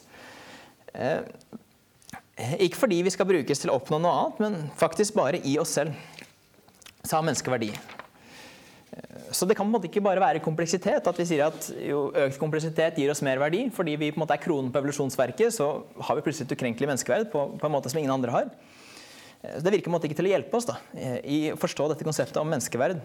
[2.57, 5.75] Ikke fordi vi skal brukes til å oppnå noe annet, men faktisk bare i oss
[5.75, 5.93] selv.
[7.03, 7.69] Så har mennesket verdi.
[9.31, 11.05] Så det kan på en måte ikke bare være kompleksitet.
[11.07, 13.67] At vi sier at jo, økt kompleksitet gir oss mer verdi.
[13.73, 15.69] Fordi vi på en måte er kronen på evolusjonsverket, så
[16.07, 18.51] har vi plutselig et ukrenkelig menneskeverd på, på, en måte som ingen andre har.
[19.39, 20.75] Det virker på en måte ikke til å hjelpe oss da,
[21.23, 22.99] i å forstå dette konseptet om menneskeverd.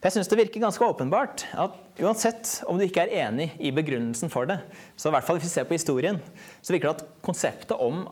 [0.00, 3.70] For jeg synes Det virker ganske åpenbart at uansett om du ikke er enig i
[3.74, 4.56] begrunnelsen for det,
[4.96, 6.18] så i hvert fall hvis vi ser på historien,
[6.58, 8.08] så virker det at konseptet om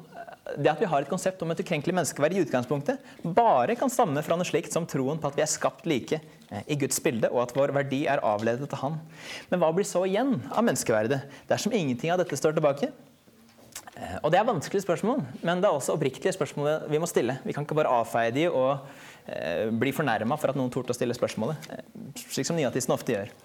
[0.57, 3.03] det at vi har et konsept om et ukrenkelig menneskeverd i utgangspunktet,
[3.37, 6.63] bare kan stamme fra noe slikt som troen på at vi er skapt like eh,
[6.71, 8.97] i Guds bilde, og at vår verdi er avledet til Han.
[9.51, 11.21] Men hva blir så igjen av menneskeverdet
[11.51, 12.91] dersom ingenting av dette står tilbake?
[13.99, 17.41] Eh, og Det er vanskelige spørsmål, men det er også oppriktige spørsmål vi må stille.
[17.45, 18.87] Vi kan ikke bare avfeie de og
[19.27, 21.71] eh, bli fornærma for at noen torde å stille spørsmålet,
[22.29, 23.37] slik som nyatisten ofte gjør.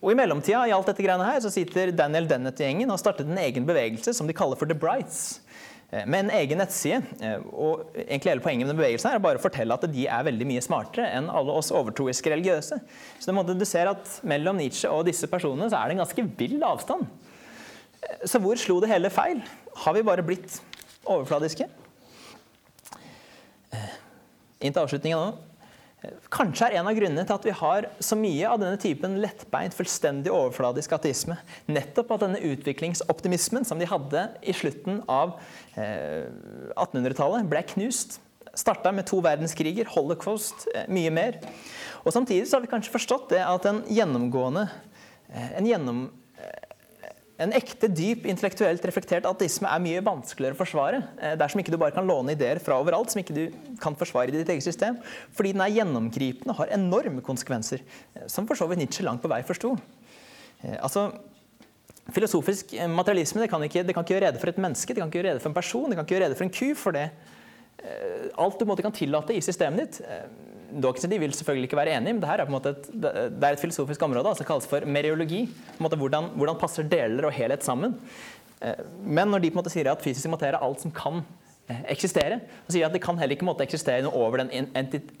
[0.00, 2.96] Og I mellomtida i alt dette greiene her, så sitter Daniel Dennett i gjengen og
[2.96, 5.40] har startet en egen bevegelse som de kaller for The Brights.
[5.90, 7.02] Eh, med en egen nettside.
[7.20, 10.26] Eh, og egentlig hele Poenget med den bevegelsen er bare å fortelle at de er
[10.26, 12.78] veldig mye smartere enn alle oss overtroiske religiøse.
[13.18, 16.62] Så du ser at Mellom Nietzsche og disse personene så er det en ganske vill
[16.62, 17.08] avstand.
[18.06, 19.42] Eh, så hvor slo det hele feil?
[19.82, 20.60] Har vi bare blitt
[21.04, 21.66] overfladiske?
[24.60, 25.49] Inn til avslutninga nå.
[26.32, 29.76] Kanskje er en av grunnene til at vi har så mye av denne typen lettbeint,
[29.76, 31.36] fullstendig overfladisk ateisme.
[31.68, 35.36] Nettopp at denne utviklingsoptimismen som de hadde i slutten av
[35.76, 38.18] 1800-tallet, ble knust.
[38.56, 41.38] Starta med to verdenskriger, holocaust, mye mer.
[42.02, 44.66] Og Samtidig så har vi kanskje forstått det at en gjennomgående
[45.30, 46.06] en gjennom,
[47.40, 51.00] en ekte, dyp, intellektuelt reflektert ateisme er mye vanskeligere å forsvare.
[51.16, 53.42] Eh, dersom ikke du bare kan låne ideer fra overalt som ikke du
[53.80, 54.98] kan forsvare i ditt eget system.
[55.36, 57.80] Fordi den er gjennomgripende og har enorme konsekvenser.
[58.16, 59.72] Eh, som for så vidt Nietzsche langt på vei forsto.
[60.60, 61.08] Eh, altså,
[62.12, 65.08] filosofisk materialisme det kan, ikke, det kan, ikke, gjøre rede for et menneske, det kan
[65.08, 66.70] ikke gjøre rede for en person, det kan ikke gjøre rede for en ku.
[66.76, 67.08] For det
[68.36, 70.02] alt du måtte kan tillate i systemet ditt
[70.70, 74.02] Dawkins de vil selvfølgelig ikke være enig, men det, er, et, det er et filosofisk
[74.06, 75.44] område som altså kalles for meriologi.
[75.78, 77.96] Hvordan, hvordan, passer deler og helhet sammen?
[78.60, 81.22] Eh, men når de på en måte sier at fysisk materie er alt som kan
[81.66, 84.70] eh, eksistere, så sier de at det kan heller ikke måte eksistere noe over den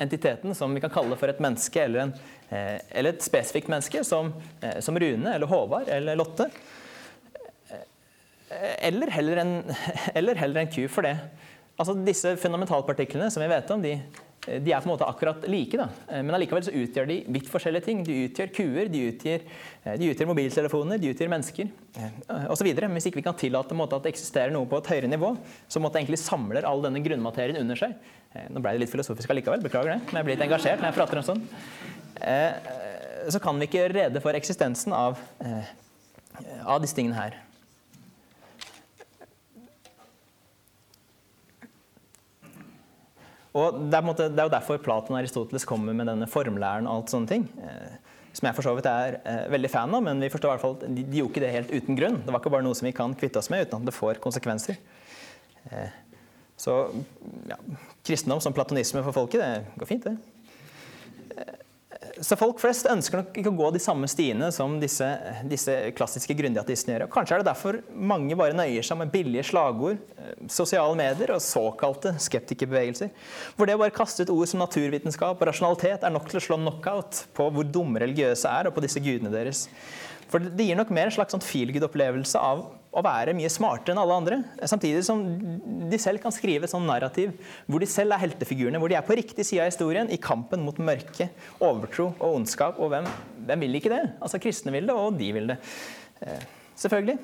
[0.02, 2.14] entiteten som vi kan kalle for et menneske eller, en,
[2.50, 4.34] eh, eller et spesifikt menneske, som,
[4.84, 6.50] som Rune eller Håvard eller Lotte.
[8.82, 9.52] Eller heller en,
[10.18, 11.16] eller heller en ku for det.
[11.80, 13.94] Altså Disse fundamentalpartiklene som vi vet om, de
[14.46, 15.90] de er på en måte akkurat like, da.
[16.08, 17.98] Eh, men allikevel så utgjør de vidt forskjellige ting.
[18.06, 19.42] De utgjør kuer, de utgjør,
[19.84, 21.68] eh, de utgjør mobiltelefoner, de utgjør mennesker
[22.48, 22.70] osv.
[22.70, 25.34] Hvis ikke vi kan tillate måte, at det eksisterer noe på et høyere nivå,
[25.80, 27.92] måtte egentlig samler all denne grunnmaterien under seg.
[28.48, 30.98] Nå ble det litt filosofisk allikevel, beklager det, men jeg blir litt engasjert når jeg
[31.00, 31.44] prater om sånn.
[33.34, 35.18] Så kan vi ikke gjøre rede for eksistensen av,
[36.62, 37.40] av disse tingene her.
[43.58, 46.86] Og det er, måte, det er, jo derfor Platon og Aristoteles kommer med denne formlæren
[46.86, 47.48] og alt sånne ting.
[47.66, 47.96] Eh,
[48.30, 50.62] som jeg for så vidt er eh, veldig fan av, men vi forstår i hvert
[50.62, 52.20] fall at de, de, gjorde ikke det helt uten grunn.
[52.22, 54.22] Det var ikke bare noe som vi kan kvitte oss med uten at det får
[54.22, 54.78] konsekvenser.
[55.70, 55.96] Eh,
[56.60, 56.76] så
[57.50, 57.56] ja,
[58.06, 61.56] kristendom som platonisme for folket, det går fint, det.
[62.20, 65.06] Så folk flest ønsker nok ikke å gå de samme stiene som disse,
[65.48, 67.06] disse klassiske grundige gjør.
[67.06, 71.32] Og kanskje er det derfor mange bare nøyer seg med billige slagord, eh, sosiale medier
[71.32, 73.08] og såkalte skeptikerbevegelser.
[73.56, 76.44] Hvor det å bare kaste ut ord som naturvitenskap og rasjonalitet er nok til å
[76.44, 79.64] slå knockout på hvor dumme religiøse er, og på disse gudene deres.
[80.30, 84.02] For det gir nok mer en slags sånn feelgood-opplevelse av å være mye smartere enn
[84.02, 84.38] alle andre.
[84.66, 85.22] Samtidig som
[85.90, 87.34] de selv kan skrive et sånt narrativ
[87.70, 90.64] hvor de selv er heltefigurene, hvor de er på riktig side av historien i kampen
[90.66, 91.30] mot mørke,
[91.62, 92.80] overtro og ondskap.
[92.82, 93.06] Og hvem,
[93.46, 94.02] hvem vil ikke det?
[94.18, 95.60] Altså Kristne vil det, og de vil det.
[96.26, 96.48] Eh,
[96.82, 97.18] selvfølgelig.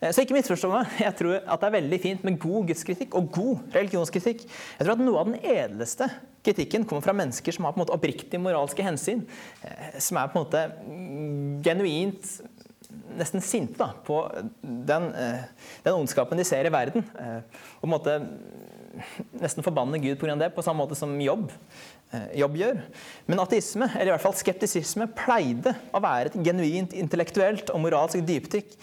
[0.00, 0.98] Eh, så ikke misforstå meg.
[1.06, 4.42] Jeg tror at det er veldig fint med god gudskritikk og god religionskritikk.
[4.48, 6.10] Jeg tror at noe av den edleste
[6.46, 9.22] kritikken kommer fra mennesker som har på en måte oppriktig moralske hensyn.
[9.62, 10.66] Eh, som er på en måte
[11.62, 12.36] genuint
[13.16, 14.20] nesten sinte da, på
[14.62, 15.44] den, eh,
[15.84, 17.04] den, ondskapen de ser i verden.
[17.20, 17.38] Eh,
[17.78, 18.16] og på en måte
[19.36, 20.36] nesten forbanne Gud pga.
[20.40, 21.50] det, på samme måte som jobb,
[22.12, 22.80] eh, jobb gjør.
[23.26, 28.24] Men ateisme, eller i hvert fall skeptisisme, pleide å være et genuint intellektuelt og moralsk
[28.26, 28.76] dypdykk.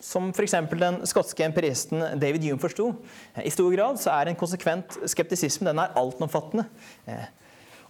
[0.00, 0.54] Som f.eks.
[0.70, 2.92] den skotske empiristen David Hume forsto.
[3.42, 6.66] I stor grad så er en konsekvent skeptisisme den er altomfattende.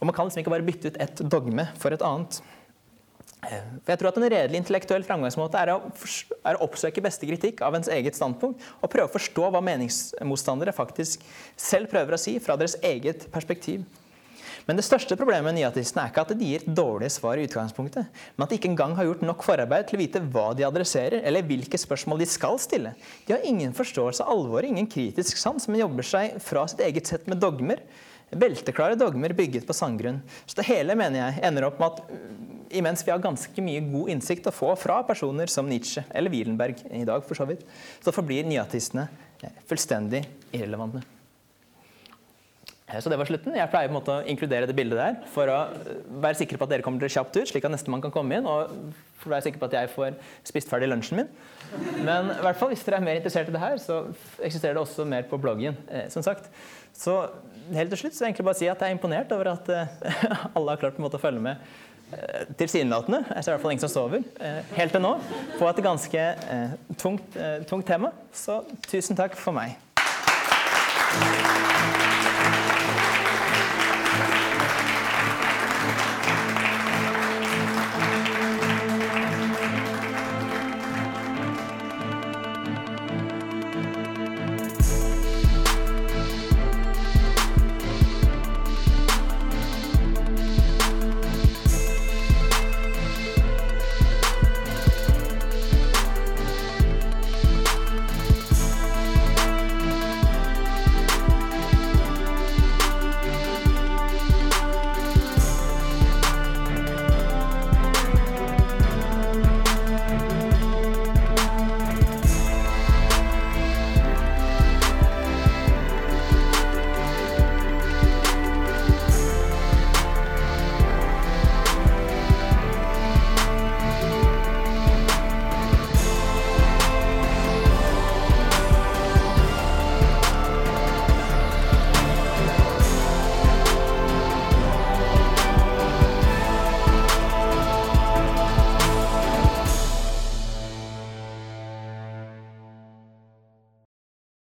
[0.00, 2.40] Og man kan liksom ikke bare bytte ut ett dogme for et annet.
[3.50, 5.78] For jeg tror at En redelig intellektuell framgangsmåte er å,
[6.66, 11.22] oppsøke beste kritikk av ens eget standpunkt og prøve å forstå hva meningsmotstandere faktisk
[11.56, 13.84] selv prøver å si fra deres eget perspektiv.
[14.66, 17.44] Men det største problemet med nyatistene er ikke at de gir et dårlig svar i
[17.46, 20.66] utgangspunktet, men at de ikke engang har gjort nok forarbeid til å vite hva de
[20.66, 22.96] adresserer, eller hvilke spørsmål de skal stille.
[23.28, 27.12] De har ingen forståelse av alvoret, ingen kritisk sans, men jobber seg fra sitt eget
[27.12, 27.84] sett med dogmer.
[28.34, 30.18] Belteklare dogmer bygget på sandgrunn.
[30.46, 34.10] Så det hele mener jeg ender opp med at imens vi har ganske mye god
[34.16, 37.62] innsikt å få fra personer som Nietzsche eller Wielenberg i dag, for så vidt,
[38.02, 39.06] så forblir nyatistene
[39.46, 41.04] eh, fullstendig irrelevante.
[42.88, 43.56] Eh, så det var slutten.
[43.58, 46.60] Jeg pleier på en måte å inkludere det bildet der for å eh, være sikker
[46.60, 48.46] på at dere kommer dere kjapt ut, slik at nestemann kan komme inn.
[48.48, 51.32] Og for å være sikker på at jeg får spist ferdig lunsjen min.
[52.06, 54.04] Men i hvert fall, hvis dere er mer interessert i det her, så
[54.38, 55.76] eksisterer det også mer på bloggen.
[56.12, 56.46] som sagt.
[56.94, 57.16] Så
[57.74, 59.72] helt til slutt så vil jeg egentlig bare si at jeg er imponert over at
[60.56, 61.66] alle har klart på en måte å følge med
[62.12, 65.16] Eh, tilsynelatende, jeg ser i hvert fall ingen som sover, eh, helt til nå,
[65.58, 66.20] på et ganske
[66.54, 68.12] eh, tungt, tungt tema.
[68.32, 69.74] Så tusen takk for meg.